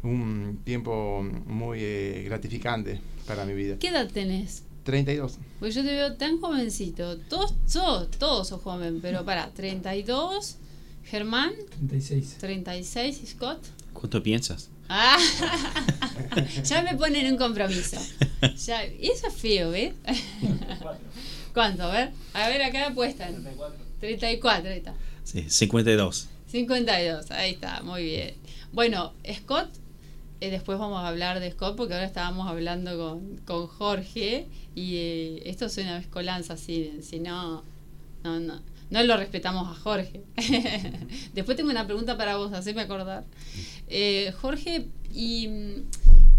un 0.03 0.59
tiempo 0.65 1.25
muy 1.45 1.79
eh, 1.81 2.23
gratificante 2.25 2.99
para 3.25 3.45
mi 3.45 3.53
vida. 3.53 3.77
¿Qué 3.79 3.87
edad 3.87 4.09
tenés? 4.11 4.63
32. 4.83 5.37
Pues 5.59 5.75
yo 5.75 5.83
te 5.83 5.91
veo 5.91 6.13
tan 6.13 6.39
jovencito. 6.39 7.17
Todos 7.17 7.53
sos, 7.65 8.11
todos 8.11 8.47
sos 8.47 8.61
joven, 8.61 8.99
pero 9.01 9.23
para, 9.25 9.49
32, 9.49 10.57
Germán, 11.05 11.53
36. 11.77 12.37
36, 12.39 13.21
Scott. 13.27 13.59
¿Cuánto 13.93 14.21
piensas? 14.21 14.69
Ah, 14.89 15.17
ya 16.63 16.81
me 16.81 16.95
ponen 16.95 17.31
un 17.31 17.37
compromiso. 17.37 17.97
Ya, 18.65 18.83
eso 18.83 19.27
es 19.27 19.33
feo, 19.33 19.71
¿ves? 19.71 19.93
¿Cuánto? 21.53 21.83
A 21.83 21.91
ver, 21.91 22.11
a 22.33 22.49
ver, 22.49 22.61
acá 22.63 22.87
apuestan. 22.87 23.43
34, 23.99 24.69
ahí 24.69 24.77
está. 24.77 24.93
Sí, 25.23 25.45
52. 25.49 26.27
52, 26.47 27.31
ahí 27.31 27.51
está, 27.51 27.81
muy 27.83 28.03
bien. 28.03 28.33
Bueno, 28.73 29.13
Scott, 29.33 29.69
eh, 30.43 30.51
después 30.51 30.77
vamos 30.77 30.99
a 30.99 31.07
hablar 31.07 31.39
de 31.39 31.49
Scott 31.51 31.77
porque 31.77 31.93
ahora 31.93 32.05
estábamos 32.05 32.49
hablando 32.49 32.97
con, 32.97 33.37
con 33.45 33.67
Jorge 33.67 34.47
y 34.75 34.97
eh, 34.97 35.43
esto 35.45 35.67
es 35.67 35.77
una 35.77 35.99
mezcolanza, 35.99 36.57
si, 36.57 36.99
si 37.01 37.21
no, 37.21 37.63
no, 38.25 38.41
no, 38.41 38.61
no 38.89 39.03
lo 39.03 39.15
respetamos 39.15 39.69
a 39.69 39.79
Jorge. 39.79 40.21
después 41.33 41.55
tengo 41.55 41.69
una 41.69 41.85
pregunta 41.85 42.17
para 42.17 42.35
vos, 42.35 42.51
haceme 42.51 42.81
acordar. 42.81 43.23
Eh, 43.87 44.33
Jorge, 44.41 44.87
y, 45.13 45.47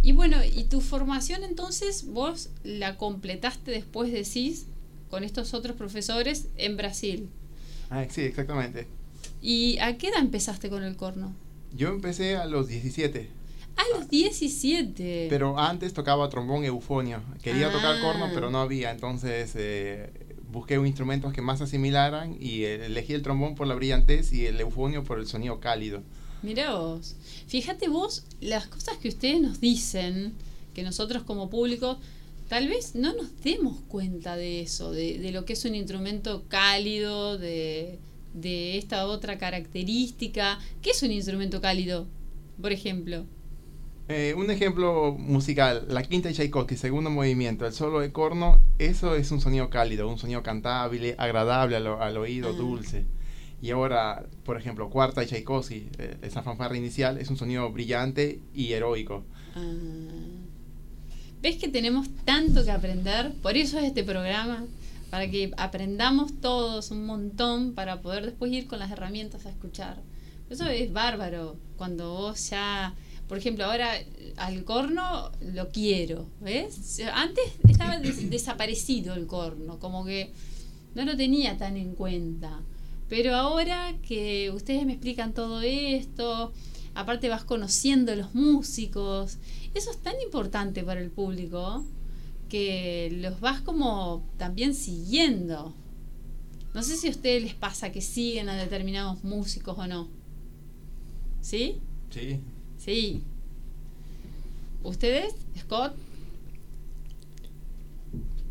y 0.02 0.12
bueno, 0.12 0.36
¿y 0.44 0.64
tu 0.64 0.82
formación 0.82 1.42
entonces 1.42 2.04
vos 2.06 2.50
la 2.62 2.98
completaste 2.98 3.70
después 3.70 4.12
de 4.12 4.26
CIS 4.26 4.66
con 5.08 5.24
estos 5.24 5.54
otros 5.54 5.76
profesores 5.76 6.48
en 6.58 6.76
Brasil? 6.76 7.30
Ah, 7.88 8.04
sí, 8.10 8.20
exactamente. 8.20 8.86
¿Y 9.40 9.78
a 9.78 9.96
qué 9.96 10.08
edad 10.08 10.18
empezaste 10.18 10.68
con 10.68 10.82
el 10.82 10.94
corno? 10.94 11.34
Yo 11.74 11.88
empecé 11.88 12.36
a 12.36 12.44
los 12.44 12.68
17, 12.68 13.30
A 13.76 13.98
los 13.98 14.08
17. 14.08 15.26
pero 15.28 15.58
antes 15.58 15.92
tocaba 15.92 16.28
trombón 16.28 16.64
eufonio. 16.64 17.22
Quería 17.42 17.70
tocar 17.72 17.96
Ah. 17.96 18.00
corno, 18.00 18.30
pero 18.32 18.50
no 18.50 18.60
había, 18.60 18.90
entonces 18.90 19.52
eh, 19.56 20.10
busqué 20.50 20.78
un 20.78 20.87
instrumentos 20.87 21.32
que 21.32 21.42
más 21.42 21.60
asimilaran 21.60 22.37
y 22.40 22.62
eh, 22.64 22.87
elegí 22.87 23.12
el 23.14 23.22
trombón 23.22 23.54
por 23.56 23.66
la 23.66 23.74
brillantez 23.74 24.32
y 24.32 24.46
el 24.46 24.60
eufonio 24.60 25.02
por 25.02 25.18
el 25.18 25.26
sonido 25.26 25.58
cálido. 25.60 26.02
Mirá 26.42 26.74
vos. 26.74 27.16
Fíjate 27.48 27.88
vos 27.88 28.24
las 28.40 28.66
cosas 28.68 28.96
que 28.98 29.08
ustedes 29.08 29.40
nos 29.40 29.60
dicen, 29.60 30.34
que 30.74 30.82
nosotros 30.82 31.22
como 31.24 31.48
público, 31.50 31.98
tal 32.48 32.68
vez 32.68 32.94
no 32.94 33.14
nos 33.14 33.42
demos 33.42 33.80
cuenta 33.88 34.37
de 34.37 34.60
eso, 34.60 34.92
de, 34.92 35.18
de 35.18 35.32
lo 35.32 35.44
que 35.44 35.54
es 35.54 35.64
un 35.64 35.74
instrumento 35.74 36.44
cálido, 36.48 37.38
de, 37.38 37.98
de 38.34 38.76
esta 38.78 39.06
otra 39.06 39.38
característica. 39.38 40.58
¿Qué 40.82 40.90
es 40.90 41.02
un 41.02 41.10
instrumento 41.12 41.60
cálido, 41.60 42.06
por 42.60 42.72
ejemplo? 42.72 43.24
Eh, 44.06 44.34
un 44.36 44.50
ejemplo 44.50 45.16
musical, 45.18 45.86
la 45.88 46.02
quinta 46.02 46.28
de 46.28 46.34
Tchaikovsky, 46.34 46.76
segundo 46.76 47.08
movimiento, 47.08 47.66
el 47.66 47.72
solo 47.72 48.00
de 48.00 48.12
corno, 48.12 48.60
eso 48.78 49.14
es 49.14 49.30
un 49.30 49.40
sonido 49.40 49.70
cálido, 49.70 50.08
un 50.08 50.18
sonido 50.18 50.42
cantable, 50.42 51.14
agradable 51.16 51.76
al, 51.76 52.16
oído, 52.18 52.52
dulce. 52.52 53.06
Y 53.62 53.70
ahora, 53.70 54.26
por 54.44 54.58
ejemplo, 54.58 54.90
cuarta 54.90 55.22
de 55.22 55.28
Tchaikovsky, 55.28 55.88
eh, 55.98 56.18
esa 56.20 56.42
fanfarra 56.42 56.76
inicial, 56.76 57.16
es 57.16 57.30
un 57.30 57.38
sonido 57.38 57.72
brillante 57.72 58.40
y 58.52 58.72
heroico. 58.72 59.24
Ah. 59.54 59.72
¿Ves 61.40 61.56
que 61.56 61.68
tenemos 61.68 62.08
tanto 62.26 62.62
que 62.62 62.70
aprender? 62.70 63.32
Por 63.40 63.56
eso 63.56 63.78
es 63.78 63.84
este 63.84 64.04
programa, 64.04 64.66
para 65.08 65.30
que 65.30 65.50
aprendamos 65.56 66.40
todos 66.40 66.90
un 66.90 67.06
montón 67.06 67.72
para 67.72 68.02
poder 68.02 68.26
después 68.26 68.52
ir 68.52 68.66
con 68.66 68.80
las 68.80 68.90
herramientas 68.90 69.46
a 69.46 69.50
escuchar. 69.50 70.02
Eso 70.50 70.66
es 70.66 70.92
bárbaro, 70.92 71.56
cuando 71.78 72.12
vos 72.12 72.50
ya, 72.50 72.94
por 73.28 73.38
ejemplo, 73.38 73.64
ahora 73.64 73.92
al 74.37 74.64
corno 74.64 75.30
lo 75.40 75.70
quiero, 75.70 76.26
¿ves? 76.40 77.00
Antes 77.12 77.44
estaba 77.68 77.98
des- 77.98 78.30
desaparecido 78.30 79.14
el 79.14 79.26
corno, 79.26 79.78
como 79.78 80.04
que 80.04 80.32
no 80.94 81.04
lo 81.04 81.16
tenía 81.16 81.56
tan 81.56 81.76
en 81.76 81.94
cuenta. 81.94 82.60
Pero 83.08 83.34
ahora 83.34 83.94
que 84.06 84.50
ustedes 84.50 84.87
me 84.87 84.92
explican 84.92 85.34
todo 85.34 85.60
esto, 85.62 86.52
aparte 86.94 87.28
vas 87.28 87.44
conociendo 87.44 88.14
los 88.16 88.34
músicos, 88.34 89.38
eso 89.74 89.90
es 89.90 89.98
tan 89.98 90.14
importante 90.22 90.82
para 90.84 91.00
el 91.00 91.10
público 91.10 91.84
que 92.48 93.10
los 93.20 93.40
vas 93.40 93.60
como 93.60 94.24
también 94.37 94.74
siguiendo. 94.74 95.74
No 96.74 96.82
sé 96.82 96.96
si 96.96 97.08
a 97.08 97.10
ustedes 97.10 97.42
les 97.42 97.54
pasa 97.54 97.92
que 97.92 98.00
siguen 98.00 98.48
a 98.48 98.54
determinados 98.56 99.22
músicos 99.24 99.78
o 99.78 99.87
no. 99.87 100.08
¿Sí? 101.40 101.78
Sí. 102.10 102.40
Sí. 102.84 103.22
¿Ustedes, 104.82 105.34
Scott? 105.60 105.94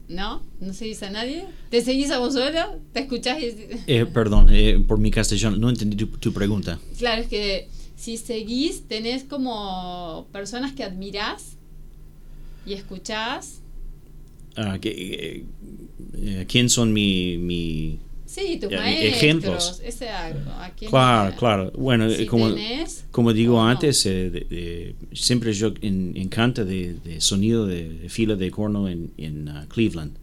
¿No? 0.08 0.42
¿No 0.60 0.74
seguís 0.74 1.02
a 1.04 1.10
nadie? 1.10 1.46
¿Te 1.70 1.82
seguís 1.82 2.12
a 2.12 2.20
vos 2.20 2.34
solo? 2.34 2.60
¿Te 2.92 3.02
escuchás? 3.02 3.40
y- 3.42 3.56
Eh, 3.88 4.06
perdón, 4.06 4.48
eh, 4.52 4.80
por 4.88 4.98
mi 5.00 5.12
castellano, 5.12 5.58
no 5.58 5.70
entendí 5.70 5.96
tu, 5.96 6.08
tu 6.08 6.34
pregunta. 6.34 6.80
Claro, 6.98 7.22
es 7.22 7.28
que 7.28 7.68
si 7.96 8.18
seguís, 8.18 8.88
tenés 8.88 9.24
como 9.24 10.28
personas 10.32 10.74
que 10.74 10.84
admirás 10.84 11.56
y 12.66 12.74
escuchás. 12.74 13.62
Ah, 14.56 14.78
que, 14.80 14.90
eh, 14.90 15.46
eh, 16.16 16.46
¿Quién 16.48 16.70
son 16.70 16.92
mi, 16.94 17.38
mi... 17.38 18.00
Sí, 18.34 18.58
tus 18.60 18.72
maestros. 18.72 19.14
ejemplos. 19.16 19.82
Ese 19.86 20.10
algo. 20.10 20.50
¿a 20.52 20.72
quién 20.72 20.90
Claro, 20.90 21.36
claro. 21.38 21.72
Bueno, 21.78 22.10
Si 22.10 22.26
como, 22.26 22.50
tenés, 22.54 23.06
como 23.12 23.32
digo 23.32 23.56
no. 23.58 23.68
antes, 23.70 24.04
eh, 24.08 24.32
de- 24.32 24.40
de- 24.50 24.96
siempre 25.14 25.54
yo 25.54 25.72
en, 25.82 26.14
encanta 26.18 26.64
de, 26.66 26.96
de 27.06 27.22
sonido 27.22 27.68
de, 27.68 28.08
fila 28.10 28.36
de 28.36 28.50
corno 28.50 28.90
en, 28.90 29.12
en 29.18 29.48
ah, 29.50 29.68
Cleveland, 29.70 30.14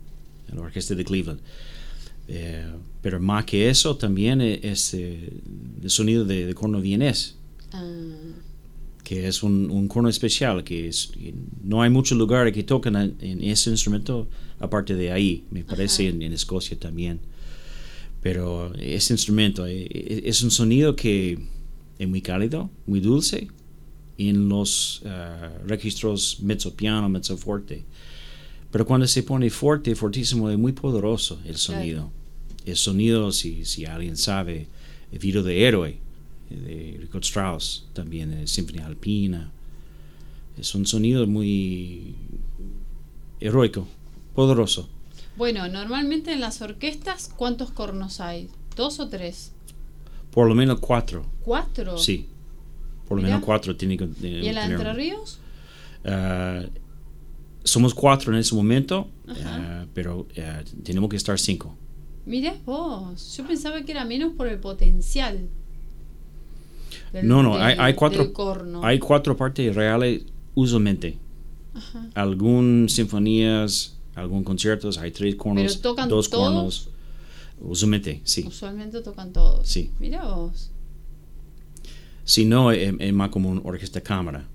en 0.48 0.56
la 0.56 0.62
orquesta 0.62 0.96
de 0.96 1.04
Cleveland. 1.04 1.38
Eh, 2.26 2.66
pero 3.00 3.20
más 3.20 3.44
que 3.44 3.70
eso, 3.70 3.96
también 3.96 4.40
eh, 4.40 4.58
es 4.62 4.92
eh, 4.94 5.30
el 5.82 5.90
sonido 5.90 6.24
de, 6.24 6.52
corno 6.54 6.80
vienés. 6.80 7.36
Ah, 7.72 7.84
que 9.04 9.28
es 9.28 9.42
un, 9.44 9.70
un 9.70 9.86
corno 9.88 10.08
especial, 10.08 10.62
que 10.64 10.88
es, 10.88 11.12
no 11.64 11.80
hay 11.82 11.90
muchos 11.90 12.18
lugares 12.18 12.52
que 12.52 12.62
tocan 12.64 12.96
en, 12.96 13.16
en 13.20 13.44
ese 13.44 13.70
instrumento 13.70 14.28
aparte 14.58 14.94
de 14.94 15.10
ahí, 15.12 15.44
me 15.50 15.64
parece 15.64 16.08
en 16.08 16.22
Escocia 16.32 16.76
también. 16.78 17.18
Pero 18.22 18.74
ese 18.74 19.14
instrumento 19.14 19.66
eh, 19.66 19.86
eh, 19.90 20.22
es 20.24 20.42
un 20.42 20.50
sonido 20.50 20.94
que 20.94 21.38
es 21.98 22.08
muy 22.08 22.20
cálido, 22.20 22.70
muy 22.86 23.00
dulce, 23.00 23.48
en 24.18 24.48
los 24.48 25.02
ah, 25.06 25.50
registros 25.66 26.38
mezzo 26.42 26.74
piano, 26.74 27.08
mezzo 27.08 27.36
fuerte. 27.36 27.84
Pero 28.70 28.86
cuando 28.86 29.06
se 29.06 29.22
pone 29.22 29.50
fuerte, 29.50 29.94
fortísimo, 29.94 30.50
es 30.50 30.58
muy 30.58 30.72
poderoso 30.72 31.40
el 31.44 31.56
sonido. 31.56 32.10
El 32.66 32.76
sonido, 32.76 33.32
si, 33.32 33.64
si 33.64 33.86
alguien 33.86 34.16
sabe, 34.16 34.66
el 35.10 35.18
video 35.18 35.42
de 35.42 35.66
Héroe, 35.66 35.98
de 36.50 36.98
Richard 37.00 37.22
Strauss, 37.22 37.86
también 37.94 38.30
de 38.30 38.46
Sinfonía 38.46 38.86
Alpina. 38.86 39.50
Es 40.58 40.74
un 40.74 40.86
sonido 40.86 41.26
muy 41.26 42.14
heroico, 43.40 43.88
poderoso. 44.34 44.88
Bueno, 45.36 45.68
normalmente 45.68 46.32
en 46.32 46.40
las 46.40 46.60
orquestas, 46.62 47.30
¿cuántos 47.34 47.70
cornos 47.70 48.20
hay? 48.20 48.48
¿Dos 48.76 49.00
o 49.00 49.08
tres? 49.08 49.52
Por 50.30 50.48
lo 50.48 50.54
menos 50.54 50.80
cuatro, 50.80 51.24
¿Cuatro? 51.44 51.98
sí. 51.98 52.26
Por 53.08 53.16
lo 53.16 53.24
menos 53.24 53.42
cuatro 53.44 53.74
tiene 53.76 53.96
que 53.96 54.04
eh, 54.04 54.40
¿Y 54.44 54.46
en 54.48 54.54
la 54.54 54.62
tener. 54.62 54.76
Entre 54.78 54.92
Ríos? 54.94 55.38
Ah, 56.04 56.62
somos 57.64 57.92
cuatro 57.92 58.32
en 58.32 58.38
ese 58.38 58.54
momento, 58.54 59.08
ah, 59.44 59.84
pero 59.92 60.28
ah, 60.38 60.62
tenemos 60.84 61.10
que 61.10 61.16
estar 61.16 61.36
cinco. 61.38 61.74
Mirá 62.26 62.54
vos, 62.64 63.36
yo 63.36 63.44
pensaba 63.46 63.82
que 63.82 63.90
era 63.92 64.04
menos 64.04 64.32
por 64.34 64.46
el 64.46 64.58
potencial. 64.60 65.48
del- 67.12 67.26
No, 67.26 67.42
no, 67.42 67.54
del- 67.58 67.80
hay, 67.80 67.94
cuatro, 67.94 68.32
corno. 68.32 68.84
hay 68.84 69.00
cuatro 69.00 69.36
partes 69.36 69.74
reales 69.74 70.22
usualmente. 70.54 71.18
Ajá. 71.74 72.06
Algunas 72.14 72.92
sinfonías, 72.92 73.96
algunos 74.14 74.44
conciertos, 74.44 74.98
hay 74.98 75.10
tres 75.12 75.34
cornos, 75.36 75.76
¿Pero 75.76 75.80
tocan 75.90 76.08
dos 76.08 76.28
todos? 76.30 76.44
cornos. 76.44 76.88
Usualmente, 77.60 78.20
sí. 78.24 78.44
Usualmente 78.46 79.00
tocan 79.02 79.32
todos. 79.32 79.66
Sí. 79.68 79.90
Mirá 79.98 80.24
vos. 80.24 80.70
Si 82.24 82.44
no, 82.44 82.70
es, 82.72 82.94
es 82.98 83.12
más 83.12 83.30
como 83.30 83.50
una 83.50 83.60
orquesta 83.62 84.00
cámara. 84.00 84.46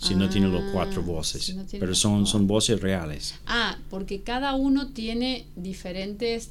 Si 0.00 0.16
no 0.16 0.28
tiene 0.28 0.48
los 0.48 0.60
Ah, 0.62 0.70
cuatro 0.72 1.02
voces. 1.02 1.44
si 1.44 1.54
no 1.54 1.64
Pero 1.70 1.94
son, 1.94 2.26
son 2.26 2.46
voces 2.48 2.80
reales. 2.80 3.36
Ah, 3.46 3.78
porque 3.88 4.22
cada 4.22 4.54
uno 4.54 4.88
tiene 4.88 5.46
diferentes 5.54 6.50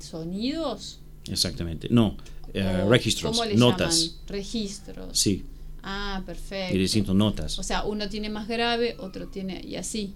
sonidos. 0.00 0.98
Exactamente. 1.30 1.86
No, 1.90 2.16
eh, 2.54 2.84
registros, 2.88 3.30
¿Cómo 3.36 3.44
le 3.48 3.56
notas. 3.56 4.00
llaman? 4.00 4.18
Registros. 4.26 5.18
Sí, 5.18 5.44
Ah, 5.82 6.22
perfecto. 6.26 6.74
y 6.74 6.78
distintas 6.78 7.14
notas. 7.14 7.58
O 7.58 7.62
sea, 7.62 7.84
uno 7.84 8.08
tiene 8.08 8.30
más 8.30 8.48
grave, 8.48 8.96
otro 8.98 9.28
tiene. 9.28 9.64
y 9.64 9.76
así. 9.76 10.14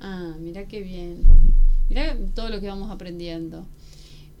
Ah, 0.00 0.34
mira 0.38 0.66
qué 0.66 0.80
bien. 0.80 1.22
Mira 1.88 2.16
todo 2.34 2.48
lo 2.48 2.60
que 2.60 2.68
vamos 2.68 2.90
aprendiendo. 2.90 3.66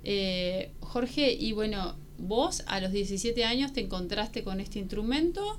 Eh, 0.02 0.70
Jorge, 0.80 1.32
y 1.32 1.52
bueno, 1.52 1.94
vos 2.18 2.62
a 2.66 2.80
los 2.80 2.92
17 2.92 3.44
años 3.44 3.72
te 3.72 3.80
encontraste 3.80 4.44
con 4.44 4.60
este 4.60 4.78
instrumento 4.78 5.58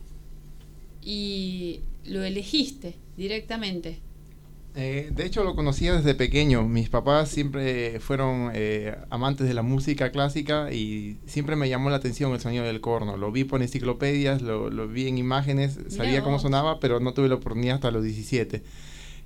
y 1.01 1.81
lo 2.05 2.23
elegiste 2.23 2.95
directamente. 3.17 3.99
Eh, 4.77 5.09
de 5.15 5.25
hecho, 5.25 5.45
lo 5.45 5.55
conocía 5.55 5.95
desde 5.95 6.15
pequeño. 6.15 6.63
Mis 6.67 6.89
papás 6.89 7.29
siempre 7.29 7.99
fueron 8.01 8.51
eh, 8.53 8.95
amantes 9.09 9.47
de 9.47 9.53
la 9.53 9.61
música 9.61 10.11
clásica 10.11 10.71
y 10.73 11.17
siempre 11.25 11.55
me 11.55 11.69
llamó 11.69 11.89
la 11.89 11.95
atención 11.95 12.33
el 12.33 12.41
sonido 12.41 12.65
del 12.65 12.81
corno. 12.81 13.15
Lo 13.15 13.31
vi 13.31 13.45
por 13.45 13.61
enciclopedias, 13.61 14.41
lo, 14.41 14.69
lo 14.69 14.87
vi 14.89 15.07
en 15.07 15.17
imágenes, 15.17 15.79
sabía 15.87 16.23
cómo 16.23 16.39
sonaba, 16.39 16.81
pero 16.81 16.99
no 16.99 17.13
tuve 17.13 17.29
la 17.29 17.35
oportunidad 17.35 17.75
hasta 17.75 17.91
los 17.91 18.03
17. 18.03 18.63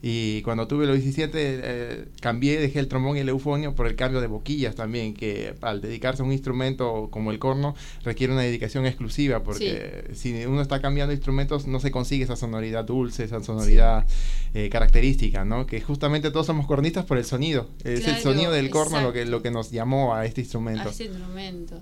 Y 0.02 0.42
cuando 0.44 0.66
tuve 0.68 0.86
los 0.86 0.96
17, 0.96 1.32
eh, 1.36 2.06
cambié, 2.22 2.60
dejé 2.60 2.80
el 2.80 2.88
trombón 2.88 3.18
y 3.18 3.20
el 3.20 3.28
eufonio 3.28 3.76
por 3.76 3.86
el 3.86 3.98
cambio 3.98 4.22
de 4.22 4.28
boquillas 4.28 4.76
también, 4.76 5.14
que 5.14 5.56
al 5.62 5.82
dedicarse 5.82 6.22
a 6.22 6.26
un 6.26 6.32
instrumento 6.32 7.10
como 7.12 7.32
el 7.32 7.40
corno 7.40 7.76
requiere 8.04 8.32
una 8.32 8.44
dedicación 8.44 8.86
exclusiva, 8.86 9.44
porque 9.44 10.12
si 10.14 10.46
uno 10.46 10.62
está 10.62 10.82
cambiando 10.82 11.14
instrumentos 11.14 11.68
no 11.68 11.82
se 11.82 11.92
consigue 11.92 12.24
esa 12.24 12.38
sonoridad 12.38 12.86
dulce, 12.86 13.26
esa 13.26 13.44
sonoridad 13.44 14.06
eh, 14.54 14.70
característica, 14.70 15.44
¿no? 15.44 15.66
Que 15.66 15.82
justamente 15.82 16.32
todos 16.32 16.46
somos 16.46 16.66
cornistas 16.66 17.06
por 17.06 17.18
el 17.18 17.26
sonido. 17.26 17.68
Es 17.84 18.08
el 18.08 18.18
sonido 18.18 18.52
del 18.52 18.70
corno 18.70 19.02
lo 19.02 19.12
que, 19.12 19.26
lo 19.26 19.42
que 19.42 19.52
nos 19.52 19.72
llamó 19.72 20.16
a 20.16 20.26
este 20.26 20.42
instrumento. 20.42 20.88
A 20.88 20.92
ese 20.92 21.06
instrumento. 21.06 21.82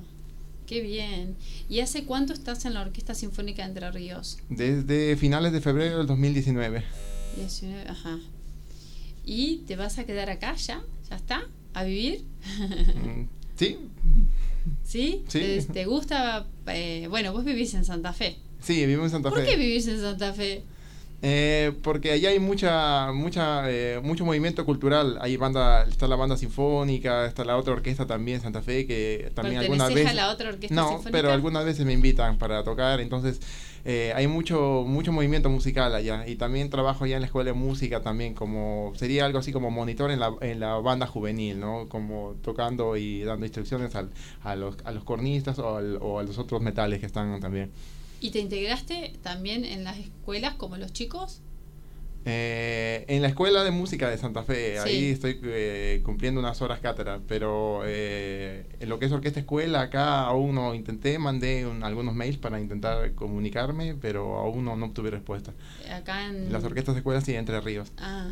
Qué 0.65 0.81
bien. 0.81 1.35
¿Y 1.69 1.79
hace 1.79 2.03
cuánto 2.03 2.33
estás 2.33 2.65
en 2.65 2.73
la 2.73 2.81
Orquesta 2.81 3.13
Sinfónica 3.13 3.61
de 3.61 3.69
Entre 3.69 3.91
Ríos? 3.91 4.39
Desde 4.49 5.15
finales 5.15 5.53
de 5.53 5.61
febrero 5.61 5.99
del 5.99 6.07
2019. 6.07 6.83
19, 7.37 7.85
ajá. 7.89 8.19
¿Y 9.25 9.57
te 9.67 9.75
vas 9.75 9.97
a 9.97 10.05
quedar 10.05 10.29
acá 10.29 10.55
ya? 10.55 10.83
¿Ya 11.09 11.15
está? 11.15 11.47
¿A 11.73 11.83
vivir? 11.83 12.23
Mm, 12.95 13.27
Sí, 13.55 13.77
¿Sí? 14.83 15.23
Sí. 15.27 15.39
¿Te, 15.39 15.61
te 15.63 15.85
gusta? 15.85 16.45
eh, 16.67 17.07
bueno, 17.09 17.33
vos 17.33 17.43
vivís 17.45 17.73
en 17.73 17.85
Santa 17.85 18.13
Fe. 18.13 18.37
sí, 18.61 18.85
vivo 18.85 19.03
en 19.03 19.09
Santa 19.09 19.29
¿Por 19.29 19.39
Fe. 19.39 19.45
qué 19.45 19.57
vivís 19.57 19.87
en 19.87 19.99
Santa 19.99 20.33
Fe? 20.33 20.63
Eh, 21.23 21.73
porque 21.81 22.11
allá 22.11 22.29
hay 22.29 22.39
mucha, 22.39 23.11
mucha, 23.11 23.63
eh, 23.71 23.99
mucho 24.03 24.23
movimiento 24.23 24.63
cultural. 24.65 25.17
Hay 25.19 25.35
banda, 25.35 25.83
está 25.83 26.07
la 26.07 26.15
banda 26.15 26.37
sinfónica, 26.37 27.25
está 27.25 27.43
la 27.43 27.57
otra 27.57 27.73
orquesta 27.73 28.05
también, 28.05 28.39
Santa 28.39 28.61
Fe, 28.61 28.85
que 28.85 29.31
también 29.33 29.57
algunas 29.57 29.87
¿Pertenecés 29.87 30.13
veces. 30.13 30.15
la 30.15 30.31
otra 30.31 30.49
orquesta 30.49 30.75
no, 30.75 30.89
sinfónica? 30.89 31.11
pero 31.11 31.31
algunas 31.31 31.65
veces 31.65 31.85
me 31.87 31.93
invitan 31.93 32.37
para 32.37 32.63
tocar, 32.63 32.99
entonces 33.01 33.39
eh, 33.83 34.13
hay 34.15 34.27
mucho, 34.27 34.83
mucho 34.85 35.11
movimiento 35.11 35.49
musical 35.49 35.95
allá. 35.95 36.27
Y 36.27 36.35
también 36.35 36.69
trabajo 36.69 37.05
allá 37.05 37.15
en 37.15 37.21
la 37.21 37.27
escuela 37.27 37.47
de 37.51 37.53
música 37.57 38.01
también, 38.03 38.35
como 38.35 38.93
sería 38.95 39.25
algo 39.25 39.39
así 39.39 39.51
como 39.51 39.71
monitor 39.71 40.11
en 40.11 40.19
la, 40.19 40.33
en 40.41 40.59
la 40.59 40.75
banda 40.75 41.07
juvenil, 41.07 41.59
¿no? 41.59 41.87
Como 41.89 42.35
tocando 42.43 42.95
y 42.95 43.23
dando 43.23 43.43
instrucciones 43.47 43.95
al, 43.95 44.11
a, 44.43 44.55
los, 44.55 44.75
a 44.83 44.91
los 44.91 45.03
cornistas 45.03 45.57
o, 45.57 45.77
al- 45.77 45.97
o 45.99 46.19
a 46.19 46.23
los 46.23 46.37
otros 46.37 46.61
metales 46.61 46.99
que 46.99 47.07
están 47.07 47.39
también. 47.39 47.71
¿Y 48.19 48.31
te 48.31 48.39
integraste 48.39 49.13
también 49.21 49.63
en 49.65 49.83
las 49.83 49.97
escuelas 49.97 50.55
como 50.55 50.77
los 50.77 50.91
chicos? 50.93 51.41
Eh, 52.29 53.05
en 53.07 53.21
la 53.21 53.29
escuela 53.29 53.63
de 53.63 53.71
música 53.71 54.09
de 54.09 54.17
Santa 54.17 54.43
Fe, 54.43 54.73
Sí. 54.83 54.89
ahí 54.89 55.05
estoy 55.11 55.39
eh, 55.43 56.01
cumpliendo 56.03 56.41
unas 56.41 56.61
horas 56.61 56.79
cátedra, 56.81 57.21
pero 57.25 57.83
eh, 57.85 58.65
en 58.81 58.89
lo 58.89 58.99
que 58.99 59.05
es 59.05 59.11
orquesta 59.13 59.39
escuela, 59.39 59.81
acá 59.81 60.21
aún 60.25 60.55
no 60.55 60.73
intenté, 60.73 61.19
mandé 61.19 61.65
un- 61.65 61.83
algunos 61.83 62.15
mails 62.15 62.37
para 62.37 62.59
intentar 62.59 63.13
comunicarme, 63.13 63.95
pero 63.95 64.39
aún 64.39 64.65
no, 64.65 64.75
no 64.75 64.87
obtuve 64.87 65.09
respuesta. 65.09 65.53
Acá 65.89 66.25
en... 66.25 66.51
Las 66.51 66.65
orquestas 66.65 66.95
de 66.95 66.99
escuela 66.99 67.21
sí, 67.21 67.33
Entre 67.33 67.61
Ríos. 67.61 67.93
Ah. 67.97 68.31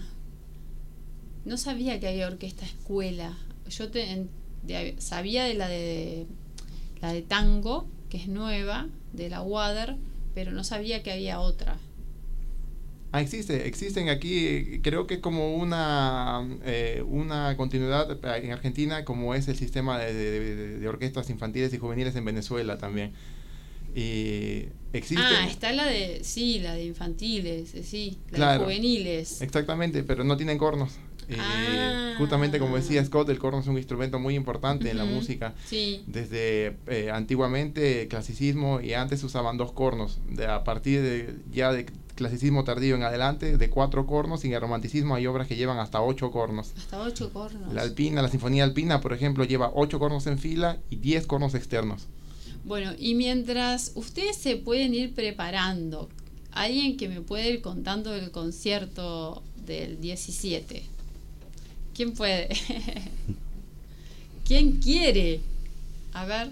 No 1.46 1.56
sabía 1.58 2.00
que 2.00 2.08
había 2.10 2.28
orquesta 2.28 2.66
escuela. 2.66 3.38
Yo 3.70 3.90
te, 3.92 4.12
en- 4.12 4.30
de- 4.64 4.96
sabía 5.00 5.46
de 5.46 5.54
la 5.54 5.70
de 5.70 6.26
la 7.02 7.14
de 7.14 7.22
tango, 7.22 7.88
que 8.16 8.22
es 8.22 8.28
nueva, 8.30 8.88
de 9.14 9.30
la 9.30 9.42
Water, 9.42 9.98
pero 10.34 10.52
no 10.52 10.64
sabía 10.64 11.04
que 11.04 11.12
había 11.12 11.40
otra. 11.42 11.78
Ah, 13.12 13.22
existe, 13.22 13.68
existen 13.68 14.08
aquí, 14.10 14.80
creo 14.82 15.06
que 15.08 15.20
como 15.22 15.56
una, 15.56 16.46
eh, 16.66 17.04
una 17.08 17.56
continuidad 17.58 18.18
en 18.38 18.52
Argentina, 18.52 19.04
como 19.06 19.36
es 19.36 19.48
el 19.48 19.56
sistema 19.58 20.00
de, 20.00 20.14
de- 20.14 20.56
de- 20.56 20.80
de 20.80 20.88
orquestas 20.88 21.30
infantiles 21.30 21.74
y 21.74 21.78
juveniles 21.78 22.16
en 22.16 22.26
Venezuela 22.26 22.78
también. 22.78 23.12
Y 23.96 24.66
existe... 24.94 25.24
Ah, 25.26 25.48
está 25.50 25.72
la 25.72 25.86
de, 25.86 26.24
sí, 26.24 26.60
la 26.60 26.74
de 26.74 26.86
infantiles, 26.86 27.74
eh, 27.76 27.84
sí, 27.84 28.18
la 28.32 28.36
Claro. 28.38 28.60
de 28.60 28.66
juveniles. 28.66 29.42
Exactamente, 29.42 30.04
pero 30.04 30.24
no 30.26 30.36
tienen 30.38 30.58
cornos. 30.58 30.94
Eh, 31.30 31.38
Ah. 31.40 32.16
Justamente 32.18 32.60
como 32.60 32.78
decía 32.78 33.04
Scott, 33.04 33.28
el 33.30 33.40
corno 33.40 33.60
es 33.60 33.68
un 33.68 33.78
instrumento 33.78 34.20
muy 34.20 34.36
importante 34.36 34.90
en 34.90 34.98
la 34.98 35.06
música. 35.06 35.54
Sí, 35.66 36.02
Desde 36.08 36.78
eh, 36.88 37.10
antiguamente, 37.12 38.08
clasicismo, 38.08 38.80
y 38.80 38.94
antes 38.94 39.22
usaban 39.24 39.58
dos 39.58 39.74
cornos. 39.74 40.20
De, 40.30 40.46
a 40.46 40.64
partir 40.64 41.02
de 41.02 41.36
ya 41.52 41.74
de 41.74 41.86
clasicismo 42.16 42.64
tardío 42.64 42.96
en 42.96 43.04
adelante, 43.04 43.58
de 43.58 43.70
cuatro 43.70 44.06
cornos, 44.06 44.46
y 44.46 44.48
en 44.48 44.54
el 44.54 44.62
romanticismo 44.62 45.16
hay 45.16 45.28
obras 45.28 45.48
que 45.48 45.58
llevan 45.58 45.78
hasta 45.80 46.02
ocho 46.02 46.32
cornos. 46.32 46.72
hasta 46.78 47.02
ocho 47.02 47.34
cornos. 47.34 47.74
La 47.74 47.82
alpina, 47.82 48.22
la 48.22 48.30
sinfonía 48.30 48.64
alpina, 48.64 49.02
por 49.02 49.12
ejemplo, 49.12 49.44
lleva 49.44 49.72
ocho 49.76 50.00
cornos 50.00 50.26
en 50.28 50.40
fila 50.40 50.78
y 50.90 50.96
diez 50.98 51.28
cornos 51.28 51.54
externos. 51.54 52.08
Bueno, 52.64 52.94
y 52.98 53.16
mientras 53.16 53.92
ustedes 53.96 54.38
se 54.38 54.56
pueden 54.56 54.94
ir 54.96 55.14
preparando, 55.14 56.10
alguien 56.52 56.96
que 56.96 57.10
me 57.10 57.20
puede 57.22 57.50
ir 57.50 57.62
contando 57.62 58.16
el 58.16 58.32
concierto 58.32 59.44
del 59.66 60.00
17. 60.00 60.84
¿Quién 61.96 62.12
puede? 62.14 62.50
¿Quién 64.46 64.74
quiere? 64.74 65.40
A 66.14 66.26
ver, 66.26 66.50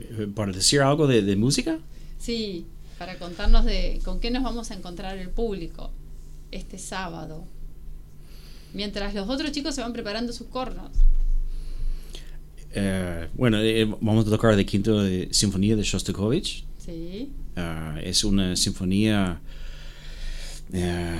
Eh, 0.00 0.26
¿Para 0.34 0.52
decir 0.52 0.80
algo 0.80 1.06
de, 1.06 1.22
de 1.22 1.36
música? 1.36 1.78
sí, 2.18 2.66
para 2.98 3.18
contarnos 3.18 3.64
de 3.64 4.00
con 4.04 4.20
qué 4.20 4.30
nos 4.30 4.42
vamos 4.42 4.70
a 4.70 4.74
encontrar 4.74 5.16
el 5.18 5.28
público 5.30 5.90
este 6.50 6.78
sábado. 6.78 7.44
Mientras 8.74 9.14
los 9.14 9.28
otros 9.28 9.52
chicos 9.52 9.74
se 9.74 9.80
van 9.82 9.92
preparando 9.92 10.32
sus 10.32 10.46
cornos. 10.48 10.90
Eh, 12.72 13.28
bueno, 13.34 13.58
eh, 13.60 13.84
vamos 14.00 14.26
a 14.26 14.30
tocar 14.30 14.54
de 14.56 14.66
quinto 14.66 15.02
de 15.02 15.28
Sinfonía 15.30 15.76
de 15.76 15.82
Shostakovich. 15.82 16.64
Sí. 16.84 17.30
Ah, 17.56 17.98
es 18.02 18.22
una 18.24 18.54
sinfonía 18.56 19.40
eh, 20.72 21.18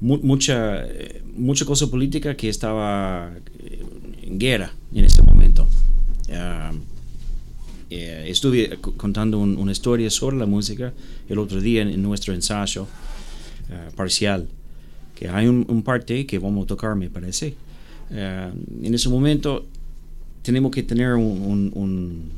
mu- 0.00 0.20
mucha 0.22 0.84
eh, 0.86 1.22
mucha 1.36 1.64
cosa 1.64 1.86
política 1.90 2.36
que 2.36 2.48
estaba 2.48 3.32
eh, 3.58 3.84
en 4.22 4.38
guerra 4.38 4.72
en 4.94 5.04
ese 5.04 5.22
momento. 5.22 5.68
Ah, 6.32 6.72
eh, 7.90 8.26
estuve 8.28 8.78
contando 8.96 9.38
un- 9.38 9.56
una 9.56 9.72
historia 9.72 10.10
sobre 10.10 10.36
la 10.36 10.46
música 10.46 10.92
el 11.28 11.38
otro 11.38 11.60
día 11.60 11.82
en, 11.82 12.00
nuestro 12.02 12.32
ensayo 12.34 12.86
ah, 13.70 13.88
parcial 13.96 14.46
que 15.16 15.28
hay 15.28 15.46
un, 15.48 15.82
parte 15.82 16.24
que 16.24 16.38
vamos 16.38 16.64
a 16.64 16.66
tocar 16.68 16.94
me 16.96 17.10
parece. 17.10 17.54
Ah, 18.12 18.50
en 18.82 18.94
ese 18.94 19.08
momento 19.08 19.64
tenemos 20.42 20.70
que 20.72 20.82
tener 20.82 21.14
un, 21.14 21.70
un- 21.74 22.30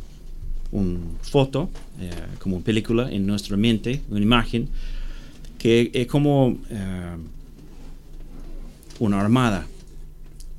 foto, 1.23 1.69
eh, 2.01 2.11
como 2.39 2.61
película 2.63 3.11
en 3.13 3.27
nuestra 3.27 3.57
mente, 3.59 4.01
una 4.11 4.21
imagen, 4.21 4.69
que 5.59 5.91
es 5.93 6.07
como 6.07 6.57
una 9.03 9.21
armada 9.21 9.67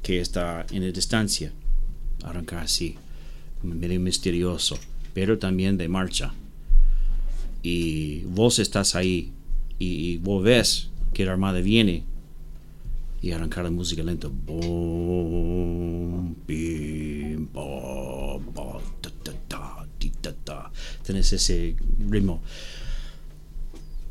que 0.02 0.20
está 0.20 0.66
en 0.70 0.86
la 0.86 0.92
distancia, 0.92 1.54
arranca 2.24 2.62
así, 2.62 2.98
medio 3.64 4.02
misterioso, 4.02 4.78
pero 5.14 5.40
también 5.40 5.78
de 5.78 5.88
marcha. 5.88 6.34
Y 7.62 8.24
vos 8.26 8.60
estás 8.60 8.96
ahí 8.96 9.32
y, 9.80 10.18
vos 10.18 10.44
ves 10.44 10.90
que 11.14 11.24
la 11.24 11.32
armada 11.32 11.62
viene 11.62 12.04
y 13.22 13.32
arrancar 13.32 13.64
la 13.64 13.72
música 13.72 14.04
lenta. 14.04 14.28
Bom, 14.28 14.76
bim, 16.46 17.48
bo, 17.54 18.42
bo, 18.54 18.82
ta, 19.00 19.10
ta, 19.24 19.32
ta, 19.48 19.88
ti, 19.98 20.12
ta, 20.20 20.34
ta. 20.34 20.70
Tenés 21.02 21.32
ese 21.32 21.78
ritmo. 22.10 22.42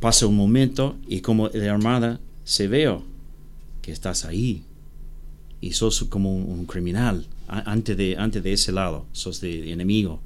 Pasa 0.01 0.27
un 0.27 0.37
momento 0.37 0.97
y 1.07 1.21
como 1.21 1.51
la 1.51 1.71
armada 1.71 2.18
se 2.45 2.66
veo 2.66 3.12
que 3.83 3.92
estás 3.92 4.25
ahí 4.25 4.62
y 5.61 5.73
sos 5.73 6.05
como 6.05 6.35
un, 6.35 6.64
criminal 6.66 7.27
antes 7.49 7.97
de, 7.97 8.16
antes 8.16 8.42
de 8.42 8.53
ese 8.53 8.73
lado, 8.73 9.05
sos 9.12 9.40
de 9.40 9.73
enemigo 9.73 10.21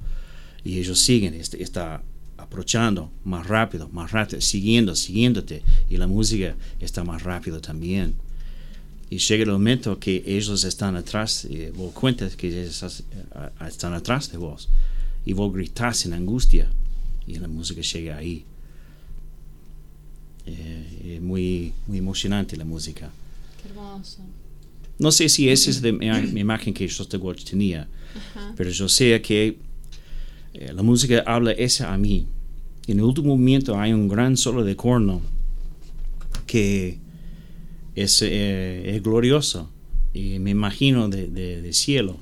y 0.63 0.79
ellos 0.79 0.99
siguen, 0.99 1.33
est- 1.33 1.55
está 1.55 2.01
aprovechando 2.37 3.11
más 3.25 3.45
rápido, 3.47 3.89
más 3.89 4.11
rápido, 4.11 4.39
siguiendo, 4.41 4.95
siguiéndote 4.95 5.63
y 5.89 5.97
la 5.97 6.07
música 6.07 6.55
está 6.79 7.03
más 7.03 7.23
rápido 7.23 7.59
también. 7.59 8.13
Y 9.09 9.17
llega 9.19 9.43
el 9.45 9.51
momento 9.51 9.99
que 9.99 10.21
ellos 10.25 10.63
están 10.65 10.95
atrás, 10.97 11.45
y 11.49 11.67
vos 11.71 11.93
cuentas 11.93 12.35
que 12.35 12.47
ellos 12.49 13.03
están 13.65 13.93
atrás 13.93 14.29
de 14.31 14.37
vos 14.37 14.67
y 15.25 15.31
vos 15.33 15.53
gritás 15.53 16.05
en 16.05 16.13
angustia 16.13 16.67
y 17.25 17.35
la 17.39 17.47
música 17.47 17.81
llega 17.81 18.17
ahí. 18.17 18.43
Eh, 20.45 21.19
muy, 21.21 21.73
muy 21.87 21.97
emocionante 21.97 22.55
la 22.57 22.65
música. 22.65 23.09
Qué 23.61 23.69
hermoso. 23.69 24.19
No 24.99 25.11
sé 25.11 25.29
si 25.29 25.49
esa 25.49 25.69
es 25.69 25.81
de 25.81 25.91
mi, 25.93 26.09
mi 26.33 26.41
imagen 26.41 26.73
que 26.73 26.87
Shostakovich 26.87 27.43
tenía, 27.45 27.87
Ajá. 28.15 28.53
pero 28.57 28.69
yo 28.71 28.89
sé 28.89 29.21
que 29.21 29.57
eh, 30.53 30.73
la 30.73 30.81
música 30.81 31.23
habla 31.25 31.51
esa 31.51 31.93
a 31.93 31.97
mí. 31.97 32.25
En 32.87 32.97
el 32.99 33.03
último 33.05 33.27
momento 33.37 33.77
hay 33.79 33.93
un 33.93 34.07
gran 34.07 34.37
solo 34.37 34.63
de 34.63 34.75
corno 34.75 35.21
que 36.45 36.97
es, 37.95 38.21
eh, 38.21 38.95
es 38.95 39.03
glorioso 39.03 39.69
y 40.13 40.39
me 40.39 40.51
imagino 40.51 41.09
de, 41.09 41.27
de- 41.27 41.61
de 41.61 41.73
cielo. 41.73 42.17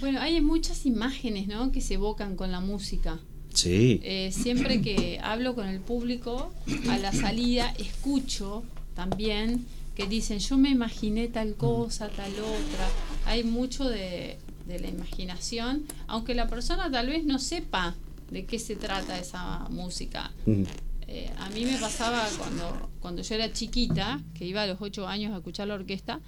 Bueno, 0.00 0.20
hay 0.20 0.40
muchas 0.40 0.84
imágenes, 0.86 1.46
¿no? 1.48 1.72
Que 1.72 1.80
se 1.80 1.94
evocan 1.94 2.36
con 2.36 2.52
la 2.52 2.60
música. 2.60 3.18
Sí, 3.54 4.00
Eh, 4.02 4.30
siempre 4.32 4.82
que 4.82 5.18
hablo 5.22 5.54
con 5.54 5.66
el 5.68 5.80
público, 5.80 6.52
a 6.88 6.98
la 6.98 7.12
salida 7.12 7.72
escucho 7.78 8.64
también 8.94 9.64
que 9.94 10.06
dicen, 10.06 10.38
yo 10.38 10.56
me 10.58 10.70
imaginé 10.70 11.28
tal 11.28 11.54
cosa, 11.54 12.08
tal 12.08 12.32
otra. 12.32 12.88
Hay 13.26 13.44
mucho 13.44 13.88
de, 13.88 14.38
de 14.66 14.78
la 14.80 14.88
imaginación, 14.88 15.84
aunque 16.06 16.34
la 16.34 16.48
persona 16.48 16.90
tal 16.90 17.08
vez 17.08 17.24
no 17.24 17.38
sepa 17.38 17.94
de 18.30 18.44
qué 18.46 18.58
se 18.58 18.76
trata 18.76 19.18
esa 19.18 19.68
música. 19.70 20.32
Mm, 20.46 20.64
Eh, 21.06 21.30
a 21.38 21.50
mí 21.50 21.66
me 21.66 21.76
pasaba 21.76 22.26
cuando, 22.38 22.90
cuando 22.98 23.20
yo 23.22 23.34
era 23.34 23.52
chiquita, 23.52 24.20
que 24.34 24.46
iba 24.46 24.62
a 24.62 24.66
los 24.66 24.80
ocho 24.80 25.06
años 25.06 25.32
a 25.34 25.36
escuchar 25.36 25.68
la 25.68 25.74
orquesta, 25.74 26.20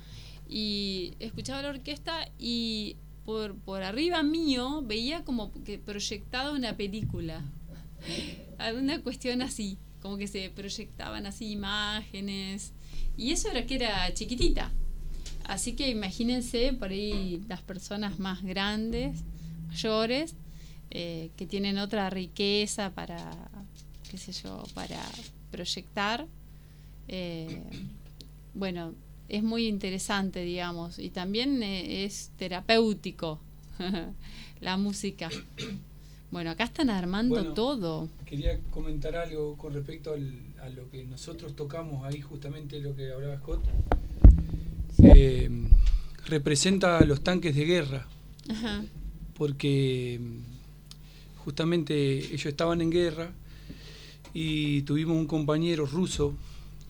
y 0.48 1.14
escuchaba 1.18 1.62
la 1.62 1.70
orquesta 1.70 2.28
y 2.38 2.96
por, 3.24 3.56
por 3.56 3.82
arriba 3.82 4.22
mío 4.22 4.82
veía 4.82 5.24
como 5.24 5.50
que 5.64 5.78
proyectaba 5.78 6.52
una 6.52 6.76
película. 6.76 7.42
Alguna 8.58 9.00
cuestión 9.02 9.42
así, 9.42 9.78
como 10.02 10.18
que 10.18 10.28
se 10.28 10.50
proyectaban 10.50 11.26
así 11.26 11.50
imágenes. 11.50 12.72
Y 13.16 13.32
eso 13.32 13.50
era 13.50 13.66
que 13.66 13.76
era 13.76 14.12
chiquitita. 14.12 14.70
Así 15.44 15.74
que 15.74 15.88
imagínense 15.88 16.72
por 16.72 16.90
ahí 16.90 17.42
las 17.48 17.62
personas 17.62 18.18
más 18.18 18.42
grandes, 18.42 19.20
mayores, 19.68 20.34
eh, 20.90 21.30
que 21.36 21.46
tienen 21.46 21.78
otra 21.78 22.10
riqueza 22.10 22.90
para, 22.90 23.32
qué 24.10 24.18
sé 24.18 24.32
yo, 24.32 24.64
para 24.74 25.00
proyectar. 25.50 26.26
Eh, 27.08 27.62
bueno, 28.54 28.94
es 29.28 29.42
muy 29.42 29.66
interesante, 29.66 30.42
digamos, 30.42 30.98
y 30.98 31.10
también 31.10 31.62
eh, 31.62 32.04
es 32.04 32.30
terapéutico 32.36 33.40
la 34.60 34.76
música. 34.76 35.30
Bueno, 36.36 36.50
acá 36.50 36.64
están 36.64 36.90
armando 36.90 37.34
Bueno. 37.36 37.54
todo. 37.54 38.10
Quería 38.26 38.60
comentar 38.70 39.16
algo 39.16 39.56
con 39.56 39.72
respecto 39.72 40.12
al- 40.12 40.38
a 40.60 40.68
lo 40.68 40.90
que 40.90 41.02
nosotros 41.06 41.56
tocamos 41.56 42.04
ahí, 42.04 42.20
justamente 42.20 42.78
lo 42.78 42.94
que 42.94 43.10
hablaba 43.10 43.38
Scott. 43.38 43.64
Eh, 45.02 45.48
representa 46.26 46.98
a 46.98 47.06
los 47.06 47.22
tanques 47.22 47.56
de 47.56 47.64
guerra, 47.64 48.06
Ajá. 48.50 48.84
porque 49.34 50.20
mm, 50.20 51.38
justamente 51.42 52.18
ellos 52.18 52.44
estaban 52.44 52.82
en 52.82 52.90
guerra 52.90 53.30
y 54.34 54.82
tuvimos 54.82 55.16
un 55.16 55.26
compañero 55.26 55.86
ruso, 55.86 56.34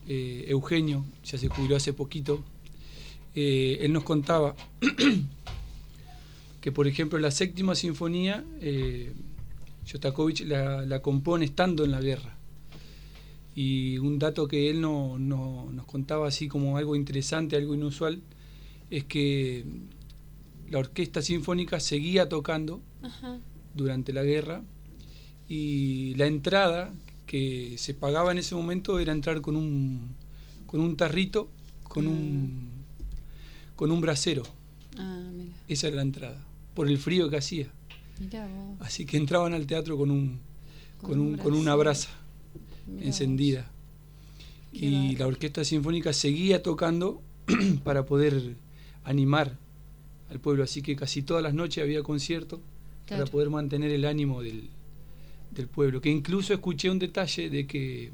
eh, 0.09 0.43
Eugenio, 0.49 1.05
ya 1.23 1.37
se 1.37 1.47
jubiló 1.47 1.77
hace 1.77 1.93
poquito. 1.93 2.43
eh, 3.33 3.77
él 3.85 3.93
nos 3.93 4.03
contaba 4.03 4.55
que, 6.59 6.71
por 6.73 6.85
ejemplo, 6.87 7.17
la 7.19 7.31
séptima 7.31 7.75
sinfonía, 7.75 8.43
Shostakovich 9.87 10.41
la, 10.45 10.85
la 10.85 11.01
compone 11.01 11.45
estando 11.45 11.83
en 11.85 11.91
la 11.91 12.01
guerra. 12.01 12.35
Y 13.55 13.97
un 13.97 14.19
dato 14.19 14.47
que 14.47 14.69
él 14.69 14.81
no, 14.81 15.17
no- 15.17 15.69
nos 15.71 15.85
contaba 15.87 16.27
así 16.27 16.47
como 16.47 16.77
algo 16.77 16.95
interesante, 16.95 17.55
algo 17.55 17.73
inusual, 17.73 18.21
es 18.91 19.03
que 19.05 19.65
la 20.69 20.79
orquesta 20.79 21.21
sinfónica 21.21 21.79
seguía 21.79 22.29
tocando 22.29 22.81
Ajá. 23.01 23.39
durante 23.73 24.13
la 24.13 24.23
guerra 24.23 24.61
y 25.49 26.13
la 26.15 26.27
entrada 26.27 26.93
que 27.25 27.75
se 27.77 27.93
pagaba 27.93 28.31
en 28.31 28.37
ese 28.37 28.53
momento 28.55 28.99
era 28.99 29.11
entrar 29.13 29.41
con 29.41 29.55
un 29.55 30.09
con 30.65 30.81
un 30.81 30.97
tarrito 30.97 31.49
con 31.83 32.05
un 32.07 32.69
con 33.77 33.91
un 33.91 34.01
brasero 34.01 34.43
Ah, 34.97 35.21
mira. 35.33 35.53
esa 35.69 35.87
era 35.87 35.97
la 35.97 36.01
entrada 36.01 36.43
por 36.73 36.87
el 36.89 36.97
frío 36.97 37.29
que 37.29 37.37
hacía 37.37 37.67
Vos. 38.19 38.77
así 38.79 39.05
que 39.05 39.17
entraban 39.17 39.53
al 39.53 39.65
teatro 39.67 39.97
con 39.97 40.11
un 40.11 40.39
Con 41.01 41.09
con, 41.11 41.19
un 41.19 41.37
con 41.37 41.53
una 41.53 41.75
brasa 41.75 42.09
Mirá 42.87 43.05
encendida 43.07 43.71
y 44.71 45.15
la 45.15 45.27
orquesta 45.27 45.63
sinfónica 45.63 46.13
seguía 46.13 46.61
tocando 46.61 47.21
para 47.83 48.05
poder 48.05 48.55
animar 49.03 49.57
al 50.29 50.39
pueblo 50.39 50.63
así 50.63 50.81
que 50.81 50.95
casi 50.95 51.21
todas 51.23 51.41
las 51.43 51.53
noches 51.53 51.83
había 51.83 52.03
concierto 52.03 52.61
Claro. 53.07 53.23
para 53.23 53.31
poder 53.31 53.49
mantener 53.49 53.91
el 53.91 54.03
ánimo 54.03 54.43
del, 54.43 54.67
del 55.51 55.67
pueblo. 55.69 56.01
Que 56.01 56.09
incluso 56.09 56.53
escuché 56.53 56.89
un 56.89 56.99
detalle 56.99 57.49
de 57.49 57.65
que 57.65 58.11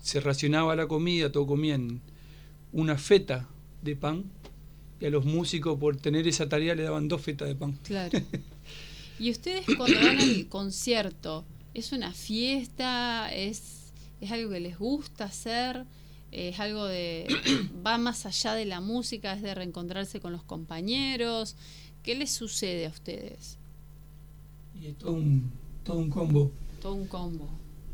se 0.00 0.18
racionaba 0.20 0.74
la 0.74 0.86
comida, 0.86 1.30
todos 1.30 1.46
comían 1.46 2.00
una 2.72 2.96
feta 2.96 3.46
de 3.82 3.94
pan 3.94 4.24
y 4.98 5.04
a 5.04 5.10
los 5.10 5.26
músicos 5.26 5.78
por 5.78 5.96
tener 5.96 6.26
esa 6.26 6.48
tarea 6.48 6.74
le 6.74 6.84
daban 6.84 7.06
dos 7.06 7.20
fetas 7.20 7.48
de 7.48 7.54
pan. 7.54 7.78
Claro. 7.82 8.18
¿Y 9.18 9.30
ustedes 9.30 9.64
cuando 9.76 9.98
van 10.00 10.18
al 10.18 10.46
concierto, 10.48 11.44
es 11.74 11.92
una 11.92 12.12
fiesta? 12.12 13.32
¿Es, 13.32 13.92
es 14.20 14.30
algo 14.30 14.50
que 14.50 14.60
les 14.60 14.78
gusta 14.78 15.24
hacer? 15.24 15.84
¿Es 16.30 16.58
algo 16.60 16.86
de... 16.86 17.26
va 17.86 17.98
más 17.98 18.26
allá 18.26 18.54
de 18.54 18.64
la 18.64 18.80
música? 18.80 19.34
¿Es 19.34 19.42
de 19.42 19.54
reencontrarse 19.54 20.20
con 20.20 20.32
los 20.32 20.42
compañeros? 20.42 21.56
¿Qué 22.02 22.14
les 22.14 22.30
sucede 22.30 22.86
a 22.86 22.90
ustedes? 22.90 23.58
Y 24.80 24.86
es 24.86 24.98
todo 24.98 25.12
un, 25.12 25.52
todo 25.84 25.98
un 25.98 26.10
combo. 26.10 26.50
Todo 26.80 26.94
un 26.94 27.06
combo. 27.06 27.48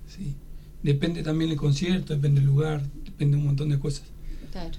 Sí. 0.06 0.34
Depende 0.82 1.22
también 1.22 1.50
del 1.50 1.58
concierto, 1.58 2.14
depende 2.14 2.40
del 2.40 2.48
lugar, 2.48 2.82
depende 3.04 3.36
de 3.36 3.40
un 3.40 3.46
montón 3.48 3.68
de 3.68 3.78
cosas. 3.78 4.04
Claro. 4.52 4.78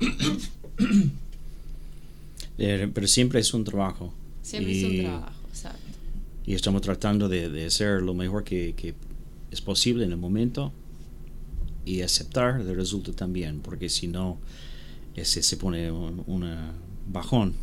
Eh, 2.58 2.88
pero 2.92 3.08
siempre 3.08 3.40
es 3.40 3.54
un 3.54 3.64
trabajo. 3.64 4.12
Siempre 4.42 4.78
es 4.78 4.84
un 4.84 5.00
trabajo. 5.00 5.31
Y 6.46 6.54
estamos 6.54 6.82
tratando 6.82 7.28
de, 7.28 7.48
de 7.48 7.66
hacer 7.66 8.02
lo 8.02 8.14
mejor 8.14 8.44
que, 8.44 8.74
que 8.76 8.94
es 9.50 9.60
posible 9.60 10.04
en 10.04 10.10
el 10.12 10.16
momento 10.18 10.72
y 11.84 12.02
aceptar 12.02 12.60
el 12.60 12.74
resultado 12.76 13.14
también, 13.14 13.60
porque 13.60 13.88
si 13.88 14.08
no, 14.08 14.38
ese 15.14 15.42
se 15.42 15.56
pone 15.56 15.90
un 15.90 16.22
una 16.26 16.72
bajón. 17.10 17.54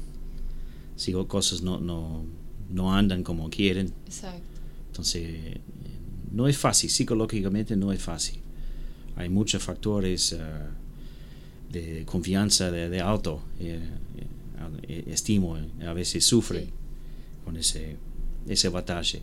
Si 0.96 1.14
cosas 1.28 1.62
no, 1.62 1.80
no, 1.80 2.24
no 2.70 2.94
andan 2.94 3.24
como 3.24 3.50
quieren, 3.50 3.94
Exacto. 4.06 4.42
entonces 4.88 5.58
no 6.32 6.48
es 6.48 6.58
fácil, 6.58 6.90
psicológicamente 6.90 7.76
no 7.78 7.92
es 7.94 8.02
fácil. 8.02 8.40
Hay 9.16 9.30
muchos 9.30 9.64
factores 9.64 10.34
eh, 10.34 10.40
de 11.72 12.06
confianza 12.06 12.70
de, 12.72 12.90
de 12.90 13.00
alto, 13.00 13.42
eh, 13.60 13.80
eh, 14.88 15.04
estimo, 15.08 15.58
a 15.86 15.94
veces 15.94 16.26
sufre 16.26 16.66
Sí. 16.66 16.70
con 17.46 17.56
ese, 17.58 17.96
ese 18.48 18.70
batalla. 18.70 19.20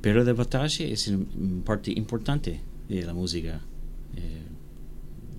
Pero 0.00 0.22
la 0.24 0.32
batalla 0.32 0.86
es 0.86 1.08
una 1.08 1.64
parte 1.64 1.90
importante 1.92 2.60
de 2.88 3.02
la 3.02 3.12
música. 3.14 3.60
Eh, 4.16 4.42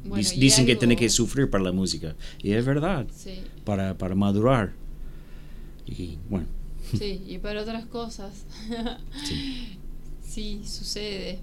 Bueno, 0.04 0.28
dicen 0.38 0.66
que 0.66 0.76
tiene 0.76 0.96
que 0.96 1.10
sufrir 1.10 1.50
para 1.50 1.64
la 1.64 1.72
música. 1.72 2.16
Y 2.42 2.52
es 2.54 2.66
verdad, 2.66 3.08
Sí, 3.16 3.42
para, 3.66 3.98
para 3.98 4.16
madurar. 4.16 4.74
Y 5.86 6.18
bueno, 6.30 6.48
sí, 6.98 7.24
y 7.28 7.38
para 7.40 7.62
otras 7.62 7.86
cosas. 7.86 8.46
sí. 9.24 9.78
Sí, 10.22 10.62
sucede. 10.66 11.40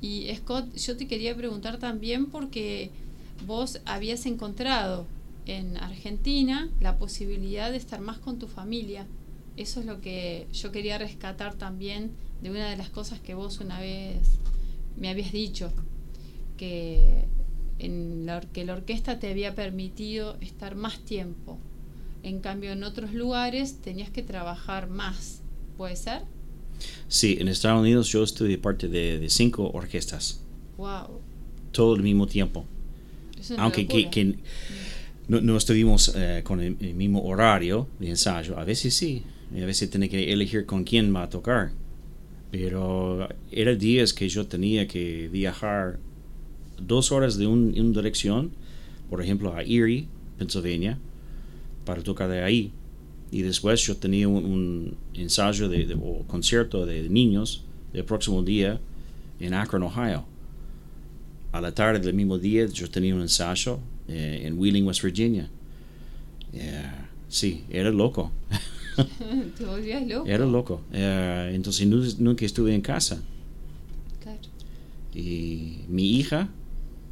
Y 0.00 0.28
Scott, 0.36 0.74
yo 0.76 0.96
te 0.96 1.06
quería 1.06 1.34
preguntar 1.36 1.78
también 1.78 2.26
porque 2.26 2.90
vos 3.46 3.80
habías 3.84 4.26
encontrado 4.26 5.06
en 5.46 5.76
Argentina 5.78 6.68
la 6.80 6.98
posibilidad 6.98 7.70
de 7.70 7.78
estar 7.78 8.00
más 8.00 8.18
con 8.18 8.38
tu 8.38 8.46
familia. 8.48 9.06
Eso 9.56 9.80
es 9.80 9.86
lo 9.86 10.00
que 10.00 10.46
yo 10.52 10.72
quería 10.72 10.98
rescatar 10.98 11.54
también 11.54 12.12
de 12.42 12.50
una 12.50 12.70
de 12.70 12.76
las 12.76 12.90
cosas 12.90 13.20
que 13.20 13.34
vos 13.34 13.60
una 13.60 13.80
vez 13.80 14.38
me 14.96 15.08
habías 15.08 15.32
dicho, 15.32 15.72
que, 16.56 17.24
en 17.78 18.26
la, 18.26 18.40
que 18.40 18.64
la 18.64 18.74
orquesta 18.74 19.18
te 19.18 19.30
había 19.30 19.54
permitido 19.54 20.36
estar 20.40 20.74
más 20.74 21.00
tiempo. 21.00 21.58
En 22.22 22.40
cambio, 22.40 22.72
en 22.72 22.84
otros 22.84 23.12
lugares 23.12 23.78
tenías 23.80 24.10
que 24.10 24.22
trabajar 24.22 24.88
más. 24.88 25.42
¿Puede 25.76 25.96
ser? 25.96 26.22
Sí, 27.08 27.36
en 27.40 27.48
Estados 27.48 27.80
Unidos 27.80 28.08
yo 28.08 28.22
estuve 28.22 28.58
parte 28.58 28.88
de, 28.88 29.26
cinco 29.28 29.70
orquestas. 29.72 30.40
Wow. 30.76 31.20
Todo 31.72 31.94
al 31.94 32.02
mismo 32.02 32.26
tiempo. 32.26 32.64
Aunque 33.58 33.86
que, 33.86 34.36
no, 35.28 35.56
estuvimos 35.56 36.12
eh, 36.14 36.42
con 36.44 36.60
el, 36.60 36.76
mismo 36.94 37.24
horario 37.24 37.88
de 37.98 38.10
ensayo. 38.10 38.58
A 38.58 38.64
veces 38.64 38.94
sí. 38.94 39.22
A 39.54 39.66
veces 39.66 39.90
tenía 39.90 40.08
que 40.08 40.32
elegir 40.32 40.64
con 40.66 40.84
quién 40.84 41.14
va 41.14 41.24
a 41.24 41.28
tocar. 41.28 41.72
Pero 42.50 43.28
eran 43.50 43.78
días 43.78 44.12
que 44.12 44.28
yo 44.28 44.46
tenía 44.46 44.86
que 44.86 45.28
viajar 45.28 45.98
dos 46.78 47.12
horas 47.12 47.36
de 47.38 47.46
una 47.46 47.72
dirección, 47.72 48.52
por 49.08 49.22
ejemplo, 49.22 49.54
a 49.54 49.62
Erie, 49.62 50.06
Pennsylvania, 50.38 50.98
para 51.84 52.02
tocar 52.02 52.28
de 52.28 52.42
ahí. 52.42 52.72
Y 53.30 53.42
después 53.42 53.80
yo 53.82 53.96
tenía 53.96 54.28
un, 54.28 54.96
ensayo 55.14 55.68
de, 55.68 55.94
o 55.94 56.24
concierto 56.26 56.84
de 56.84 57.08
niños 57.08 57.64
el 57.92 58.04
próximo 58.04 58.42
día 58.42 58.80
en 59.40 59.54
Akron, 59.54 59.82
Ohio. 59.82 60.24
A 61.52 61.60
la 61.60 61.74
tarde 61.74 62.00
del 62.00 62.14
mismo 62.14 62.38
día 62.38 62.66
yo 62.66 62.90
tenía 62.90 63.14
un 63.14 63.22
ensayo 63.22 63.80
eh, 64.08 64.42
en 64.44 64.58
Wheeling, 64.58 64.86
West 64.86 65.02
Virginia. 65.02 65.48
sí, 67.28 67.64
era 67.70 67.90
loco. 67.90 68.30
¿Te 69.58 69.64
volvías 69.64 70.06
loco? 70.06 70.26
Era 70.28 70.44
loco. 70.44 70.80
Eh, 70.92 71.52
entonces 71.54 71.86
nunca 72.18 72.44
estuve 72.44 72.74
en 72.74 72.80
casa. 72.80 73.22
Claro. 74.22 74.38
Y 75.14 75.80
mi 75.88 76.16
hija, 76.16 76.48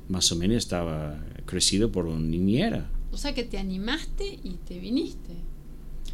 más 0.09 0.31
o 0.33 0.37
menos, 0.37 0.59
estaba 0.59 1.18
crecida 1.47 1.89
por 1.89 2.07
una 2.07 2.20
niñera. 2.20 2.89
O 3.12 3.16
sea 3.16 3.35
que 3.35 3.45
te 3.45 3.59
animaste 3.59 4.39
y 4.43 4.59
te 4.66 4.78
viniste. 4.78 5.35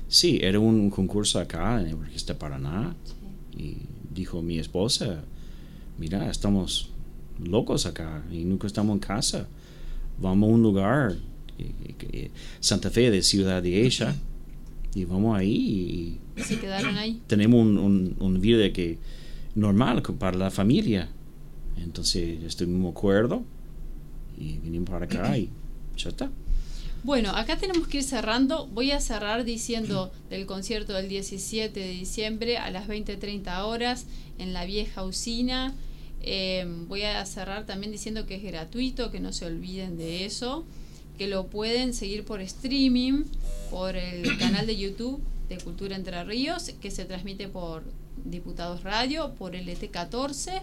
Sí, 0.08 0.38
era 0.40 0.58
un 0.60 0.90
concurso 0.90 1.38
acá 1.38 1.80
en 1.80 1.94
Orquesta 1.94 2.38
Paraná. 2.38 2.94
Y 3.56 3.76
dijo 4.14 4.42
mi 4.42 4.58
esposa, 4.58 5.24
mira, 5.98 6.30
estamos 6.30 6.90
locos 7.42 7.86
acá 7.86 8.24
y 8.30 8.44
nunca 8.44 8.66
estamos 8.66 8.94
en 8.94 9.00
casa. 9.00 9.48
Vamos 10.20 10.48
a 10.48 10.52
un 10.52 10.62
lugar, 10.62 11.16
eh, 11.58 11.94
eh, 12.12 12.30
Santa 12.60 12.90
Fe 12.90 13.10
de 13.10 13.22
Ciudad 13.22 13.62
de 13.62 13.84
ella, 13.84 14.14
y 14.96 15.04
vamos 15.04 15.36
ahí. 15.36 16.18
Y 16.36 16.40
se 16.40 16.58
quedaron 16.58 16.96
ahí. 16.96 17.20
Tenemos 17.26 17.60
un, 17.60 18.16
un, 18.18 18.40
vida 18.40 18.72
que 18.72 18.98
normal 19.54 20.02
para 20.18 20.38
la 20.38 20.50
familia. 20.50 21.10
Entonces 21.76 22.42
estuvimos 22.42 22.94
de 22.94 22.98
acuerdo 22.98 23.44
y 24.38 24.56
vinimos 24.56 24.88
para 24.88 25.04
acá 25.04 25.36
y 25.36 25.50
ya 25.98 26.08
está. 26.08 26.30
Bueno, 27.04 27.28
acá 27.36 27.58
tenemos 27.58 27.88
que 27.88 27.98
ir 27.98 28.04
cerrando. 28.04 28.68
Voy 28.68 28.90
a 28.90 29.00
cerrar 29.00 29.44
diciendo 29.44 30.10
del 30.30 30.46
concierto 30.46 30.94
del 30.94 31.10
17 31.10 31.78
de 31.78 31.90
diciembre 31.90 32.56
a 32.56 32.70
las 32.70 32.88
20.30 32.88 33.64
horas 33.64 34.06
en 34.38 34.54
la 34.54 34.64
vieja 34.64 35.04
usina. 35.04 35.74
Em, 36.22 36.88
voy 36.88 37.02
a 37.02 37.24
cerrar 37.26 37.66
también 37.66 37.92
diciendo 37.92 38.24
que 38.24 38.36
es 38.36 38.42
gratuito, 38.42 39.10
que 39.10 39.20
no 39.20 39.34
se 39.34 39.44
olviden 39.44 39.98
de 39.98 40.24
eso, 40.24 40.64
que 41.16 41.26
lo 41.26 41.46
pueden 41.46 41.94
seguir 41.94 42.24
por 42.24 42.40
streaming, 42.40 43.24
por 43.70 43.96
el 43.96 44.36
canal 44.38 44.66
de 44.66 44.76
YouTube 44.76 45.22
de 45.48 45.58
Cultura 45.58 45.96
Entre 45.96 46.22
Ríos, 46.24 46.72
que 46.80 46.90
se 46.90 47.04
transmite 47.04 47.48
por 47.48 47.84
Diputados 48.24 48.82
Radio, 48.82 49.34
por 49.34 49.52
LT14. 49.52 50.62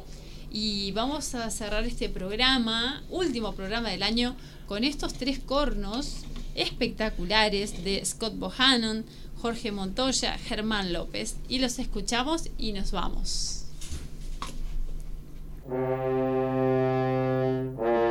Y 0.51 0.91
vamos 0.91 1.33
a 1.35 1.49
cerrar 1.49 1.83
este 1.83 2.09
programa, 2.09 3.03
último 3.09 3.53
programa 3.53 3.89
del 3.89 4.03
año, 4.03 4.35
con 4.67 4.83
estos 4.83 5.13
tres 5.13 5.39
cornos 5.39 6.17
espectaculares 6.53 7.83
de 7.83 8.05
Scott 8.05 8.37
Bohannon, 8.37 9.03
Jorge 9.41 9.71
Montoya, 9.71 10.37
Germán 10.37 10.93
López. 10.93 11.37
Y 11.49 11.59
los 11.59 11.79
escuchamos 11.79 12.49
y 12.57 12.73
nos 12.73 12.91
vamos. 12.91 13.65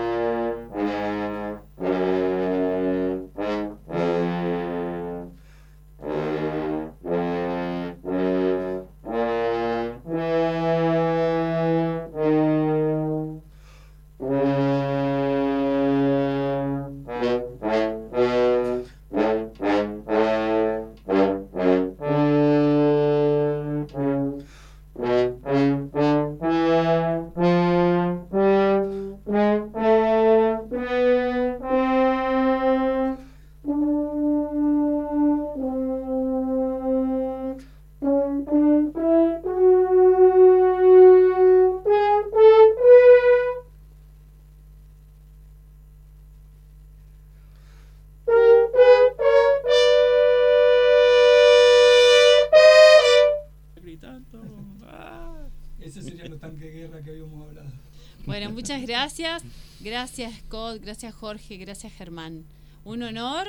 gracias. 59.22 59.52
Gracias 59.80 60.38
Scott, 60.40 60.80
gracias 60.80 61.14
Jorge, 61.14 61.56
gracias 61.56 61.92
Germán. 61.92 62.44
Un 62.84 63.02
honor 63.02 63.48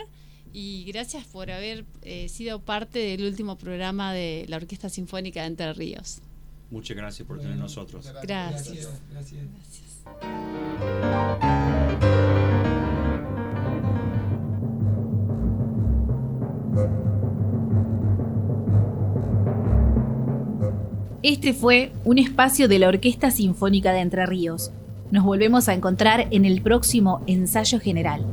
y 0.52 0.84
gracias 0.86 1.26
por 1.26 1.52
haber 1.52 1.86
eh, 2.04 2.30
sido 2.30 2.60
parte 2.60 3.00
del 3.00 3.24
último 3.24 3.58
programa 3.58 4.14
de 4.14 4.46
la 4.48 4.58
Orquesta 4.58 4.90
Sinfónica 4.90 5.42
de 5.42 5.48
Entre 5.48 5.74
Ríos. 5.74 6.20
Muchas 6.70 6.98
gracias 6.98 7.28
por 7.28 7.40
tener 7.40 7.58
nosotros. 7.58 8.06
Gracias. 8.24 8.90
gracias. 9.12 9.40
Este 21.22 21.54
fue 21.54 21.94
un 22.04 22.18
espacio 22.18 22.68
de 22.68 22.80
la 22.80 22.90
Orquesta 22.90 23.32
Sinfónica 23.32 23.94
de 23.94 24.00
Entre 24.00 24.26
Ríos 24.26 24.72
nos 25.14 25.24
volvemos 25.24 25.70
a 25.70 25.76
encontrar 25.76 26.28
en 26.32 26.44
el 26.44 26.64
próximo 26.64 27.22
ensayo 27.28 27.80
general. 27.80 28.26